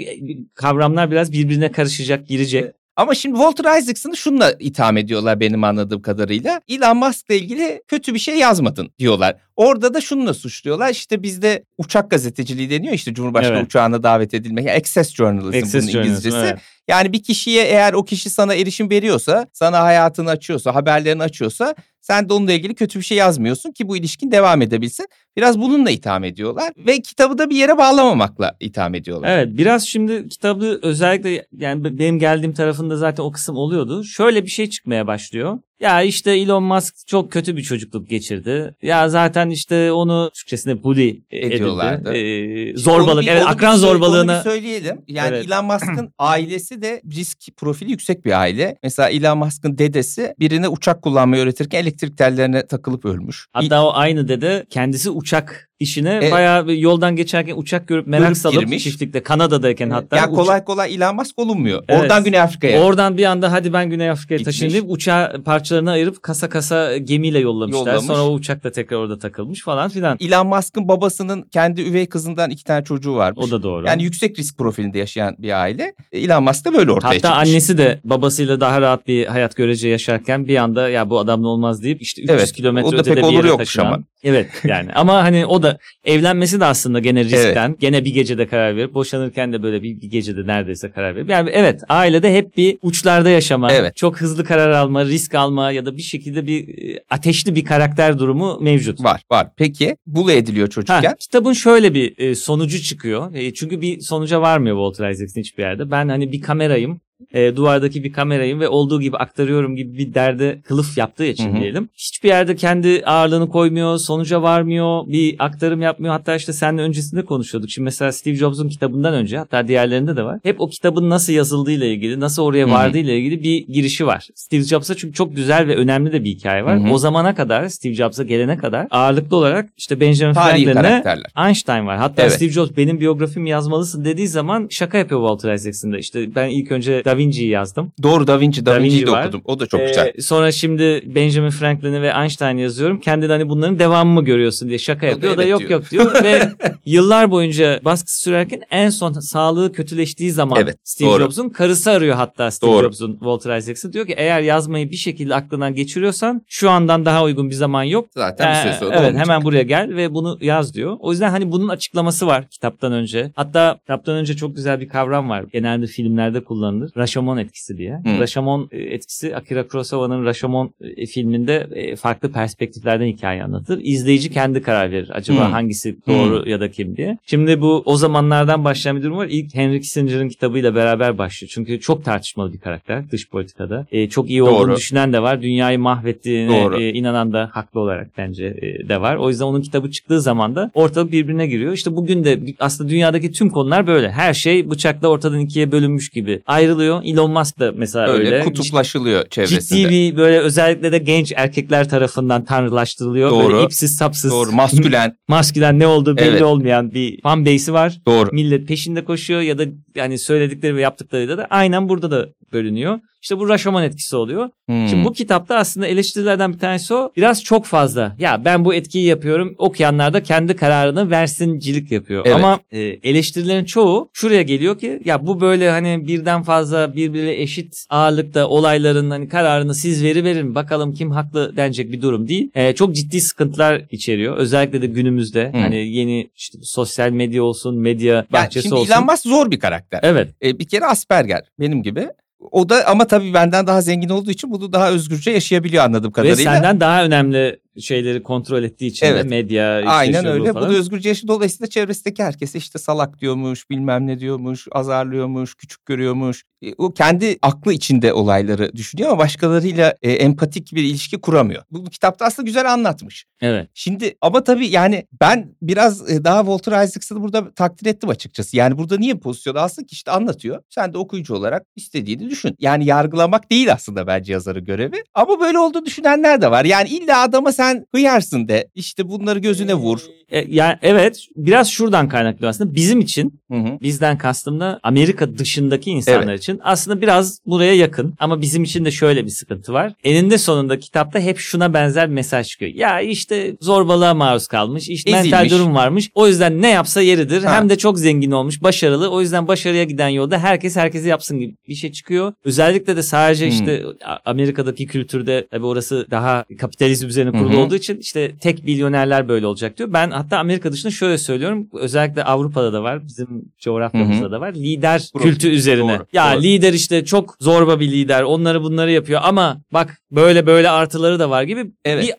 Kavramlar 0.56 1.11
biraz 1.11 1.31
birbirine 1.31 1.72
karışacak, 1.72 2.27
girecek. 2.27 2.66
Ama 2.95 3.16
şimdi 3.16 3.35
Walter 3.35 3.79
Isaacson'ı 3.81 4.17
şununla 4.17 4.51
itham 4.59 4.97
ediyorlar 4.97 5.39
benim 5.39 5.63
anladığım 5.63 6.01
kadarıyla. 6.01 6.61
Elon 6.69 6.97
Musk'la 6.97 7.33
ilgili 7.35 7.81
kötü 7.88 8.13
bir 8.13 8.19
şey 8.19 8.38
yazmadın 8.38 8.89
diyorlar. 9.00 9.35
Orada 9.57 9.94
da 9.94 10.01
şununla 10.01 10.34
suçluyorlar. 10.34 10.90
İşte 10.91 11.23
bizde 11.23 11.63
uçak 11.78 12.12
gazeteciliği 12.12 12.69
deniyor 12.69 12.94
işte 12.94 13.13
Cumhurbaşkanı 13.13 13.56
Evet. 13.57 13.66
uçağına 13.66 14.03
davet 14.03 14.34
edilmek. 14.34 14.66
Yani 14.66 14.78
access 14.78 15.13
journalism 15.16 15.57
Access 15.57 15.73
bunun 15.73 15.91
journalism, 15.91 16.00
İngilizcesi. 16.00 16.38
evet. 16.38 16.59
Yani 16.88 17.13
bir 17.13 17.23
kişiye 17.23 17.63
eğer 17.63 17.94
o 17.94 18.06
kişi 18.06 18.29
sana 18.29 18.53
erişim 18.56 18.90
veriyorsa, 18.90 19.47
sana 19.53 19.79
hayatını 19.84 20.29
açıyorsa, 20.29 20.75
haberlerini 20.75 21.23
açıyorsa 21.23 21.75
sen 22.01 22.29
de 22.29 22.34
onunla 22.34 22.51
ilgili 22.51 22.75
kötü 22.75 23.00
bir 23.00 23.03
şey 23.03 23.18
yazmıyorsun 23.18 23.72
ki 23.72 23.88
bu 23.88 23.97
ilişkin 23.97 24.31
devam 24.31 24.62
edebilsin. 24.62 25.07
Biraz 25.38 25.59
bununla 25.59 25.91
itham 25.91 26.24
ediyorlar 26.24 26.74
ve 26.78 27.01
kitabı 27.01 27.38
da 27.38 27.50
bir 27.50 27.56
yere 27.56 27.78
bağlamamakla 27.78 28.56
itham 28.59 28.95
ediyorlar. 28.95 29.38
Evet 29.38 29.57
biraz 29.57 29.88
şimdi 29.88 30.29
kitabı 30.29 30.79
özellikle 30.81 31.47
yani 31.57 32.00
benim 32.00 32.19
geldiğim 32.19 32.53
tarafında 32.53 32.97
zaten 32.97 33.24
o 33.24 33.31
kısım 33.31 33.56
oluyordu. 33.57 34.03
Şöyle 34.03 34.44
bir 34.44 34.50
şey 34.50 34.69
çıkmaya 34.69 35.07
başlıyor. 35.07 35.59
Ya 35.79 36.01
işte 36.01 36.31
Elon 36.31 36.63
Musk 36.63 37.07
çok 37.07 37.31
kötü 37.31 37.57
bir 37.57 37.61
çocukluk 37.63 38.09
geçirdi. 38.09 38.75
Ya 38.81 39.09
zaten 39.09 39.49
işte 39.49 39.91
onu 39.91 40.31
Türkçesinde 40.35 40.83
bully 40.83 41.21
Ediyorlardı. 41.31 42.09
edildi. 42.13 42.69
Ee, 42.69 42.71
Onu 42.73 42.77
zorbalık 42.79 43.23
bir- 43.23 43.27
evet 43.27 43.41
onu 43.41 43.49
bir 43.49 43.53
akran 43.53 43.75
söyle- 43.75 43.88
Onu 43.88 43.93
zorbalığına. 43.93 44.38
bir 44.39 44.43
söyleyelim. 44.49 45.01
Yani 45.07 45.27
Evet. 45.35 45.45
Elon 45.47 45.65
Musk'ın 45.65 46.13
ailesi 46.19 46.81
de 46.81 47.01
risk 47.15 47.38
profili 47.57 47.91
yüksek 47.91 48.25
bir 48.25 48.39
aile. 48.39 48.77
Mesela 48.83 49.09
Elon 49.09 49.38
Musk'ın 49.38 49.77
dedesi 49.77 50.33
birine 50.39 50.67
uçak 50.67 51.01
kullanmayı 51.01 51.43
öğretirken 51.43 51.79
elektrik 51.81 52.17
tellerine 52.17 52.67
takılıp 52.67 53.05
ölmüş. 53.05 53.45
Hatta 53.53 53.85
o 53.85 53.91
aynı 53.94 54.27
dede 54.27 54.65
kendisi 54.69 55.09
uçak 55.09 55.69
işine 55.79 56.09
Evet. 56.21 56.31
bayağı 56.31 56.67
bir 56.67 56.73
yoldan 56.73 57.15
geçerken 57.15 57.53
uçak 57.57 57.88
görüp 57.88 58.07
merak 58.07 58.38
salıp 58.38 58.59
girmiş. 58.59 58.83
çiftlikte 58.83 59.23
Kanada'dayken 59.23 59.89
hatta 59.89 60.17
uça- 60.17 60.29
kolay 60.29 60.63
kolay 60.63 60.95
Elon 60.95 61.15
Musk 61.15 61.39
olunmuyor. 61.39 61.83
Evet. 61.88 62.01
Oradan 62.01 62.23
Güney 62.23 62.39
Afrika'ya 62.41 62.81
Oradan 62.83 63.17
bir 63.17 63.25
anda 63.25 63.51
hadi 63.51 63.73
ben 63.73 63.89
Güney 63.89 64.09
Afrika'ya 64.09 64.38
Gitmiş. 64.38 64.55
taşıyayım 64.55 64.73
deyip 64.81 64.91
uçağı 64.95 65.44
parçalarını 65.67 65.91
ayırıp 65.91 66.23
kasa 66.23 66.50
kasa 66.50 66.97
gemiyle 66.97 67.39
yollamışlar. 67.39 67.79
Yollamış. 67.79 68.05
Sonra 68.05 68.23
o 68.28 68.33
uçak 68.33 68.63
da 68.63 68.72
tekrar 68.72 68.97
orada 68.97 69.19
takılmış 69.19 69.61
falan 69.63 69.89
filan. 69.89 70.17
Elon 70.19 70.47
Musk'ın 70.47 70.88
babasının 70.88 71.41
kendi 71.41 71.81
üvey 71.81 72.05
kızından 72.09 72.50
iki 72.50 72.63
tane 72.63 72.83
çocuğu 72.83 73.16
varmış. 73.16 73.45
O 73.47 73.51
da 73.51 73.63
doğru. 73.63 73.85
Yani 73.88 74.03
yüksek 74.03 74.39
risk 74.39 74.57
profilinde 74.57 74.97
yaşayan 74.97 75.35
bir 75.39 75.61
aile. 75.61 75.94
Elon 76.11 76.44
Musk 76.44 76.66
da 76.66 76.73
böyle 76.73 76.91
ortaya 76.91 77.07
Hatta 77.07 77.17
çıkmış. 77.19 77.50
annesi 77.50 77.77
de 77.77 78.00
babasıyla 78.03 78.59
daha 78.59 78.81
rahat 78.81 79.07
bir 79.07 79.25
hayat 79.25 79.56
görece 79.56 79.89
yaşarken 79.89 80.47
bir 80.47 80.56
anda 80.57 80.89
ya 80.89 81.09
bu 81.09 81.19
adamla 81.19 81.47
olmaz 81.47 81.83
deyip 81.83 82.01
işte 82.01 82.22
300 82.22 82.38
Evet, 82.39 82.51
kilometre 82.51 82.97
ötede 82.97 83.22
bir 83.23 83.33
yere 83.33 83.57
taşınan. 83.57 83.85
ama. 83.85 84.03
Evet 84.23 84.47
yani 84.63 84.94
ama 84.94 85.23
hani 85.23 85.45
o 85.45 85.63
da 85.63 85.78
evlenmesi 86.05 86.59
de 86.59 86.66
aslında 86.66 87.00
gene 87.00 87.23
riskten. 87.23 87.75
Gene 87.79 88.05
bir 88.05 88.13
gecede 88.13 88.47
karar 88.47 88.75
verip 88.75 88.94
boşanırken 88.94 89.53
de 89.53 89.63
böyle 89.63 89.83
bir, 89.83 90.01
bir 90.01 90.07
gecede 90.09 90.47
neredeyse 90.47 90.91
karar 90.91 91.15
verip. 91.15 91.30
Yani 91.30 91.50
evet 91.53 91.81
ailede 91.89 92.33
hep 92.33 92.57
bir 92.57 92.77
uçlarda 92.81 93.30
yaşama, 93.30 93.71
Evet. 93.71 93.95
çok 93.95 94.21
hızlı 94.21 94.44
karar 94.44 94.69
alma, 94.71 95.06
risk 95.06 95.36
alma 95.36 95.71
ya 95.71 95.86
da 95.86 95.97
bir 95.97 96.01
şekilde 96.01 96.47
bir 96.47 96.68
e, 96.95 97.00
ateşli 97.09 97.56
bir 97.56 97.65
karakter 97.65 98.19
durumu 98.19 98.59
mevcut. 98.62 99.03
Var 99.03 99.21
var. 99.31 99.47
Peki 99.57 99.97
bulu 100.06 100.31
ediliyor 100.31 100.68
çocukken. 100.68 101.03
Ha, 101.03 101.15
kitabın 101.19 101.53
şöyle 101.53 101.94
bir 101.94 102.19
e, 102.19 102.36
sonucu 102.36 102.81
çıkıyor. 102.81 103.36
E, 103.36 103.53
çünkü 103.53 103.81
bir 103.81 104.00
sonuca 104.00 104.41
varmıyor 104.41 104.75
Walter 104.75 105.12
Isaacson 105.12 105.41
hiçbir 105.41 105.63
yerde. 105.63 105.91
Ben 105.91 106.09
hani 106.09 106.31
bir 106.31 106.41
kamerayım. 106.41 107.01
E, 107.33 107.55
duvardaki 107.55 108.03
bir 108.03 108.13
kamerayım 108.13 108.59
ve 108.59 108.67
olduğu 108.69 109.01
gibi 109.01 109.17
aktarıyorum 109.17 109.75
gibi 109.75 109.97
bir 109.97 110.13
derde 110.13 110.61
kılıf 110.63 110.97
yaptığı 110.97 111.25
için 111.25 111.53
Hı 111.53 111.57
hı. 111.57 111.61
diyelim. 111.61 111.89
Hiçbir 111.97 112.29
yerde 112.29 112.55
kendi 112.55 113.03
ağırlığını 113.05 113.49
koymuyor, 113.49 113.97
sonuca 113.97 114.41
varmıyor, 114.41 115.07
bir 115.07 115.35
aktarım 115.39 115.81
yapmıyor. 115.81 116.13
Hatta 116.13 116.35
işte 116.35 116.53
seninle 116.53 116.81
öncesinde 116.81 117.25
konuşuyorduk. 117.25 117.69
Şimdi 117.69 117.83
mesela 117.83 118.11
Steve 118.11 118.35
Jobs'un 118.35 118.69
kitabından 118.69 119.13
önce 119.13 119.37
hatta 119.37 119.67
diğerlerinde 119.67 120.17
de 120.17 120.23
var. 120.23 120.39
Hep 120.43 120.61
o 120.61 120.69
kitabın 120.69 121.09
nasıl 121.09 121.33
yazıldığıyla 121.33 121.87
ilgili, 121.87 122.19
nasıl 122.19 122.43
oraya 122.43 122.69
vardığıyla 122.69 123.13
ilgili 123.13 123.43
bir 123.43 123.67
girişi 123.67 124.07
var. 124.07 124.27
Steve 124.35 124.61
Jobs'a 124.63 124.95
çünkü 124.95 125.13
çok 125.13 125.35
güzel 125.35 125.67
ve 125.67 125.75
önemli 125.75 126.11
de 126.11 126.23
bir 126.23 126.29
hikaye 126.29 126.65
var. 126.65 126.79
Hı 126.79 126.83
hı. 126.83 126.93
O 126.93 126.97
zamana 126.97 127.35
kadar 127.35 127.67
Steve 127.67 127.93
Jobs'a 127.93 128.23
gelene 128.23 128.57
kadar 128.57 128.87
ağırlıklı 128.91 129.37
olarak 129.37 129.69
işte 129.77 129.99
Benjamin 129.99 130.33
karakterler. 130.33 131.47
Einstein 131.47 131.87
var. 131.87 131.97
Hatta 131.97 132.21
Evet. 132.21 132.33
Steve 132.33 132.49
Jobs 132.49 132.71
benim 132.77 132.99
biyografimi 132.99 133.49
yazmalısın 133.49 134.05
dediği 134.05 134.27
zaman 134.27 134.67
şaka 134.71 134.97
yapıyor 134.97 135.21
Walter 135.21 135.53
Isaacson'da. 135.53 135.97
İşte 135.97 136.35
ben 136.35 136.49
ilk 136.49 136.71
önce 136.71 137.01
Da 137.07 137.18
Vinci'yi 137.18 137.50
yazdım. 137.50 137.92
Doğru 138.04 138.27
Da 138.27 138.39
Vinci. 138.39 138.65
Da, 138.65 138.71
Da 138.71 138.77
Vinci'yi 138.81 138.92
Vinci 139.01 139.07
de 139.07 139.12
var. 139.12 139.24
okudum. 139.24 139.42
O 139.45 139.59
da 139.59 139.65
çok 139.68 139.80
Ee, 139.81 139.88
güzel. 139.88 140.13
Sonra 140.21 140.51
şimdi 140.51 141.04
Benjamin 141.15 141.50
Franklin'i 141.50 142.01
ve 142.01 142.07
Einstein'ı 142.21 142.62
yazıyorum. 142.62 143.00
Kendi 143.00 143.30
de 143.30 143.33
hani 143.33 143.50
bunların 143.50 143.80
devamı 143.80 144.12
mı 144.13 144.25
görüyorsun 144.25 144.68
diye 144.69 144.80
şaka 144.80 145.07
O 145.07 145.09
da 145.09 145.12
yapıyor. 145.12 145.33
O 145.33 145.38
da 145.38 145.44
evet 145.44 145.51
yok 145.51 145.59
diyor. 145.59 145.71
yok 145.71 145.92
diyor 145.92 146.24
ve 146.24 146.42
yıllar 146.86 147.31
boyunca 147.31 147.80
baskı 147.86 148.18
sürerken 148.21 148.62
en 148.71 148.89
son 148.89 149.13
sağlığı 149.13 149.74
kötüleştiği 149.74 150.31
zaman 150.31 150.59
Evet, 150.62 150.77
Steve 150.83 151.09
doğru. 151.09 151.24
Jobs'un 151.24 151.50
karısı 151.50 151.92
arıyor 151.92 152.15
hatta 152.15 152.51
Steve 152.51 152.71
Doğru. 152.71 152.83
Jobs'un 152.83 153.12
Walter 153.12 153.57
Isaacson 153.57 153.94
diyor 153.94 154.07
ki 154.07 154.13
eğer 154.18 154.42
yazmayı 154.42 154.92
bir 154.92 154.95
şekilde 154.95 155.36
aklından 155.36 155.75
geçiriyorsan 155.75 156.42
şu 156.48 156.69
andan 156.69 157.06
daha 157.06 157.24
uygun 157.24 157.50
bir 157.50 157.56
zaman 157.56 157.83
yok. 157.83 158.10
Zaten 158.13 158.53
bir 158.53 158.57
Ee, 158.60 158.62
süre 158.62 158.74
sonra 158.74 158.89
evet 158.89 159.00
olmayacak. 159.00 159.21
hemen 159.21 159.44
buraya 159.44 159.63
gel 159.63 159.95
ve 159.95 160.13
bunu 160.13 160.38
yaz 160.42 160.74
diyor. 160.74 160.98
O 161.00 161.12
yüzden 161.12 161.30
hani 161.30 161.51
bunun 161.51 161.68
açıklaması 161.68 162.27
var 162.27 162.48
kitaptan 162.50 162.92
önce. 162.94 163.31
Hatta 163.36 163.77
kitaptan 163.80 164.15
önce 164.15 164.36
çok 164.36 164.56
güzel 164.56 164.80
bir 164.81 164.88
kavram 164.89 165.30
var. 165.30 165.45
Genelde 165.53 165.88
filmlerde 165.88 166.44
kullanılır. 166.44 166.92
Rashomon 166.97 167.38
etkisi 167.38 167.77
diye. 167.77 167.94
Hı. 167.94 168.19
Rashomon 168.19 168.69
e, 168.71 168.77
etkisi 168.77 169.35
Akira 169.35 169.67
Kurosawa'nın 169.67 170.25
Rashomon 170.25 170.71
e, 170.81 171.05
filminde 171.05 171.67
e, 171.71 171.95
farklı 171.95 172.31
perspektiflerden 172.31 173.05
hikaye 173.05 173.44
anlatır. 173.44 173.79
İzleyici 173.83 174.31
kendi 174.31 174.61
karar 174.61 174.91
verir. 174.91 175.09
Acaba 175.13 175.39
Hı. 175.39 175.44
hangisi 175.44 175.97
doğru 176.07 176.49
ya 176.49 176.59
da 176.59 176.71
kim 176.71 176.97
diye. 176.97 177.17
Şimdi 177.25 177.61
bu 177.61 177.83
o 177.85 177.95
zamanlardan 177.97 178.63
başlayan 178.65 178.97
bir 178.97 179.03
durum 179.03 179.17
var. 179.17 179.27
İlk 179.29 179.55
Henry 179.55 179.81
Kissinger'ın 179.81 180.29
kitabıyla 180.29 180.75
beraber 180.75 181.17
başlıyor. 181.17 181.51
Çünkü 181.53 181.79
çok 181.79 182.05
tartışmalı 182.05 182.53
bir 182.53 182.59
karakter 182.59 183.11
dış 183.11 183.29
politikada. 183.29 183.85
E, 183.91 184.09
çok 184.09 184.29
iyi 184.29 184.43
olduğunu 184.43 184.67
Doğru. 184.67 184.75
düşünen 184.75 185.13
de 185.13 185.21
var. 185.21 185.41
Dünyayı 185.41 185.79
mahvettiğine 185.79 186.63
Doğru. 186.63 186.81
e, 186.81 186.89
inanan 186.93 187.33
da 187.33 187.50
haklı 187.53 187.79
olarak 187.79 188.07
bence 188.17 188.45
e, 188.45 188.89
de 188.89 189.01
var. 189.01 189.15
O 189.15 189.29
yüzden 189.29 189.45
onun 189.45 189.61
kitabı 189.61 189.91
çıktığı 189.91 190.21
zaman 190.21 190.55
da 190.55 190.71
ortalık 190.73 191.11
birbirine 191.11 191.47
giriyor. 191.47 191.73
İşte 191.73 191.95
bugün 191.95 192.23
de 192.23 192.39
aslında 192.59 192.89
dünyadaki 192.89 193.31
tüm 193.31 193.50
konular 193.50 193.88
böyle. 193.88 194.11
Her 194.11 194.33
şey 194.33 194.69
bıçakla 194.69 195.07
ortadan 195.07 195.39
ikiye 195.39 195.71
bölünmüş 195.71 196.09
gibi 196.09 196.41
ayrılıyor. 196.47 196.87
Elon 196.88 197.31
Musk 197.31 197.60
da 197.60 197.72
mesela 197.75 198.07
Öyle, 198.07 198.25
öyle. 198.31 198.44
kutuplaşılıyor 198.44 199.30
çevresinde. 199.30 199.62
Ciddi 199.81 199.89
bir 199.89 200.18
böyle 200.18 200.39
özellikle 200.39 200.92
de 200.92 200.98
genç 200.98 201.34
erkekler 201.36 201.89
tarafından 201.89 202.45
tanrılaştırılıyor. 202.45 203.30
Doğru. 203.30 203.54
Böyle 203.54 203.63
ipsiz 203.66 203.95
sapsız. 203.95 204.31
Doğru. 204.31 204.51
Maskülen. 204.51 205.18
Maskülen 205.28 205.80
ne 205.80 205.88
olduğu 205.88 206.18
belli 206.18 206.28
Evet. 206.30 206.42
olmayan 206.42 206.92
bir 206.92 207.22
fan 207.22 207.45
base'i 207.45 207.74
var. 207.74 207.98
Doğru. 208.06 208.30
Millet 208.34 208.68
peşinde 208.68 209.04
koşuyor 209.04 209.42
ya 209.42 209.57
da 209.57 209.63
yani 209.95 210.19
söyledikleri 210.19 210.75
ve 210.75 210.81
yaptıklarıyla 210.81 211.38
da 211.38 211.48
aynen 211.50 211.89
burada 211.89 212.12
da 212.12 212.30
bölünüyor. 212.53 212.99
İşte 213.21 213.39
bu 213.39 213.49
Rashomon 213.49 213.83
etkisi 213.83 214.15
oluyor. 214.15 214.49
Hmm. 214.65 214.88
Şimdi 214.88 215.05
bu 215.05 215.13
kitapta 215.13 215.55
aslında 215.55 215.88
eleştirilerden 215.88 216.53
bir 216.53 216.59
tanesi 216.59 216.94
o. 216.94 217.11
Biraz 217.17 217.44
çok 217.44 217.65
fazla. 217.65 218.15
Ya 218.19 218.45
ben 218.45 218.65
bu 218.65 218.73
etkiyi 218.73 219.05
yapıyorum. 219.05 219.55
Okuyanlar 219.57 220.13
da 220.13 220.23
kendi 220.23 220.55
kararını 220.55 221.11
versincilik 221.11 221.91
yapıyor. 221.91 222.23
Evet. 222.25 222.35
Ama 222.35 222.59
e, 222.71 222.79
eleştirilerin 222.79 223.65
çoğu 223.65 224.09
şuraya 224.13 224.41
geliyor 224.41 224.79
ki 224.79 225.01
ya 225.05 225.27
bu 225.27 225.41
böyle 225.41 225.69
hani 225.69 226.07
birden 226.07 226.44
fazla 226.44 226.95
birbiriyle 226.95 227.41
eşit 227.41 227.85
ağırlıkta 227.89 228.47
olayların 228.47 229.09
hani 229.09 229.27
kararını 229.27 229.75
siz 229.75 230.03
veri 230.03 230.23
verin 230.23 230.55
bakalım 230.55 230.93
kim 230.93 231.11
haklı 231.11 231.57
denecek 231.57 231.91
bir 231.91 232.01
durum 232.01 232.27
değil. 232.27 232.51
E, 232.55 232.75
çok 232.75 232.95
ciddi 232.95 233.21
sıkıntılar 233.21 233.81
içeriyor. 233.91 234.38
Özellikle 234.38 234.81
de 234.81 234.88
günümüzde 234.88 235.51
Hı. 235.53 235.57
hani 235.57 235.88
yeni 235.88 236.29
işte 236.35 236.57
sosyal 236.61 237.09
medya 237.09 237.43
olsun, 237.43 237.77
medya 237.77 238.15
yani 238.15 238.25
bahçesi 238.31 238.63
şimdi 238.63 238.75
olsun. 238.75 238.93
Elon 238.93 239.05
Musk 239.05 239.23
zor 239.23 239.51
bir 239.51 239.59
karakter. 239.59 240.00
Evet. 240.03 240.29
E, 240.43 240.59
bir 240.59 240.67
kere 240.67 240.85
Asperger 240.85 241.41
benim 241.59 241.83
gibi. 241.83 242.07
O 242.39 242.69
da 242.69 242.88
ama 242.88 243.07
tabii 243.07 243.34
benden 243.34 243.68
daha 243.68 243.81
zengin 243.81 244.10
olduğu 244.10 244.31
için 244.31 244.51
bunu 244.51 244.74
daha 244.74 244.89
özgürce 244.92 245.31
yaşayabiliyor 245.31 245.84
anladığım 245.84 246.10
Ve 246.10 246.13
kadarıyla. 246.13 246.54
senden 246.54 246.80
daha 246.80 247.04
önemli 247.04 247.60
şeyleri 247.81 248.24
kontrol 248.24 248.63
ettiği 248.63 248.88
için 248.88 249.06
Evet. 249.06 249.24
de 249.25 249.27
medya 249.29 249.79
işte 249.79 249.89
Aynen 249.91 250.25
bu 250.25 250.29
öyle. 250.29 250.53
falan. 250.53 250.69
Bunu 250.69 250.77
özgürce 250.77 251.09
yaşıyor. 251.09 251.27
Dolayısıyla 251.27 251.68
çevresindeki 251.68 252.24
herkese 252.24 252.57
işte 252.57 252.79
salak 252.79 253.19
diyormuş, 253.19 253.69
bilmem 253.69 254.07
ne 254.07 254.19
diyormuş, 254.19 254.68
azarlıyormuş, 254.71 255.56
küçük 255.56 255.85
görüyormuş. 255.85 256.44
E, 256.63 256.74
O 256.77 256.94
kendi 256.94 257.38
aklı 257.41 257.74
içinde 257.74 258.13
olayları 258.13 258.71
düşünüyor 258.75 259.09
ama 259.09 259.18
başkalarıyla 259.19 259.95
e, 260.01 260.12
empatik 260.12 260.74
bir 260.74 260.83
ilişki 260.83 261.18
kuramıyor. 261.21 261.63
Bu, 261.71 261.85
bu 261.85 261.89
kitapta 261.89 262.25
aslında 262.25 262.45
güzel 262.45 262.74
anlatmış. 262.74 263.25
Evet. 263.41 263.69
Şimdi 263.74 264.15
ama 264.21 264.44
tabii 264.44 264.68
yani 264.68 265.06
ben 265.21 265.56
biraz 265.62 266.12
e, 266.12 266.24
daha 266.24 266.39
Walter 266.39 266.71
Isaacs'ı 266.85 267.21
burada 267.21 267.51
takdir 267.53 267.85
ettim 267.85 268.09
açıkçası. 268.09 268.57
Yani 268.57 268.77
burada 268.77 268.97
niye 268.97 269.13
pozisyon 269.15 269.56
alsın 269.56 269.83
ki 269.83 269.94
işte 269.94 270.12
anlatıyor. 270.12 270.62
Sen 270.69 270.94
de 270.94 270.97
okuyucu 270.97 271.35
olarak 271.35 271.63
istediğini 271.75 272.29
düşün. 272.29 272.56
Yani 272.59 272.85
yargılamak 272.85 273.51
değil 273.51 273.74
aslında 273.74 274.07
bence 274.07 274.33
yazarın 274.33 274.65
görevi. 274.65 275.03
Ama 275.13 275.39
böyle 275.39 275.59
olduğunu 275.59 275.85
düşünenler 275.85 276.41
de 276.41 276.51
var. 276.51 276.65
Yani 276.65 276.89
illa 276.89 277.21
adama 277.21 277.51
sen 277.51 277.66
hıyarsın 277.95 278.47
de. 278.47 278.67
İşte 278.75 279.09
bunları 279.09 279.39
gözüne 279.39 279.73
vur. 279.73 279.99
E, 280.31 280.45
yani 280.55 280.75
evet 280.81 281.19
biraz 281.35 281.69
şuradan 281.69 282.09
kaynaklı 282.09 282.47
aslında 282.47 282.75
bizim 282.75 282.99
için 282.99 283.39
Hı 283.51 283.57
hı. 283.57 283.79
bizden 283.81 284.17
kastım 284.17 284.59
da 284.59 284.79
Amerika 284.83 285.37
dışındaki 285.37 285.91
insanlar 285.91 286.33
için 286.33 286.59
aslında 286.63 287.01
biraz 287.01 287.39
buraya 287.45 287.73
yakın 287.73 288.13
ama 288.19 288.41
bizim 288.41 288.63
için 288.63 288.85
de 288.85 288.91
şöyle 288.91 289.25
bir 289.25 289.29
sıkıntı 289.29 289.73
var. 289.73 289.93
Eninde 290.03 290.37
sonunda 290.37 290.79
kitapta 290.79 291.19
hep 291.19 291.37
şuna 291.39 291.73
benzer 291.73 292.07
mesaj 292.07 292.47
çıkıyor. 292.47 292.71
Ya 292.75 293.01
işte 293.01 293.55
zorbalığa 293.61 294.13
maruz 294.13 294.47
kalmış, 294.47 294.89
işte 294.89 295.11
mental 295.11 295.45
Ezilmiş. 295.45 295.51
durum 295.51 295.75
varmış. 295.75 296.09
O 296.15 296.27
yüzden 296.27 296.61
ne 296.61 296.69
yapsa 296.69 297.01
yeridir. 297.01 297.43
Ha. 297.43 297.55
Hem 297.55 297.69
de 297.69 297.77
çok 297.77 297.99
zengin 297.99 298.31
olmuş, 298.31 298.63
başarılı. 298.63 299.09
O 299.09 299.21
yüzden 299.21 299.47
başarıya 299.47 299.83
giden 299.83 300.09
yolda 300.09 300.39
herkes 300.39 300.75
herkesi 300.75 301.07
yapsın 301.07 301.39
gibi 301.39 301.55
bir 301.67 301.75
şey 301.75 301.91
çıkıyor. 301.91 302.33
Özellikle 302.45 302.95
de 302.97 303.03
sadece 303.03 303.45
Hmm. 303.45 303.51
işte 303.53 303.83
Amerika'daki 304.25 304.85
kültürde 304.87 305.47
tabii 305.51 305.65
orası 305.65 306.07
daha 306.11 306.45
kapitalizm 306.59 307.07
üzerine 307.07 307.31
kurulu 307.31 307.56
Hı 307.57 307.62
hı. 307.62 307.65
olduğu 307.65 307.75
için 307.75 307.98
işte 307.98 308.31
tek 308.42 308.63
milyonerler 308.63 309.27
böyle 309.27 309.48
olacak 309.48 309.77
diyor. 309.77 309.94
Ben 309.94 310.12
hatta 310.12 310.38
Amerika 310.38 310.71
dışında 310.71 310.92
şöyle 310.92 311.18
söylüyorum. 311.18 311.69
Özellikle 311.74 312.24
Avrupa'da 312.24 312.74
da 312.74 312.83
var. 312.83 313.07
Bizim 313.07 313.27
coğrafyamızda 313.59 314.24
Hı 314.24 314.27
hı. 314.27 314.31
da 314.31 314.42
var. 314.42 314.54
Lider 314.54 315.09
Doğru. 315.13 315.24
kültü 315.24 315.48
üzerine. 315.50 315.98
Doğru, 316.00 316.06
Ya 316.13 316.33
doğru. 316.33 316.44
lider 316.44 316.74
işte 316.74 317.06
çok 317.06 317.36
zorba 317.39 317.80
bir 317.80 317.92
lider. 317.92 318.21
Onları 318.21 318.63
bunları 318.63 318.92
yapıyor 318.92 319.21
ama 319.24 319.62
bak 319.74 319.98
böyle 320.12 320.45
böyle 320.45 320.69
artıları 320.69 321.19
da 321.19 321.30
var 321.30 321.44
gibi 321.44 321.65
Evet. 321.86 322.04
bir 322.04 322.13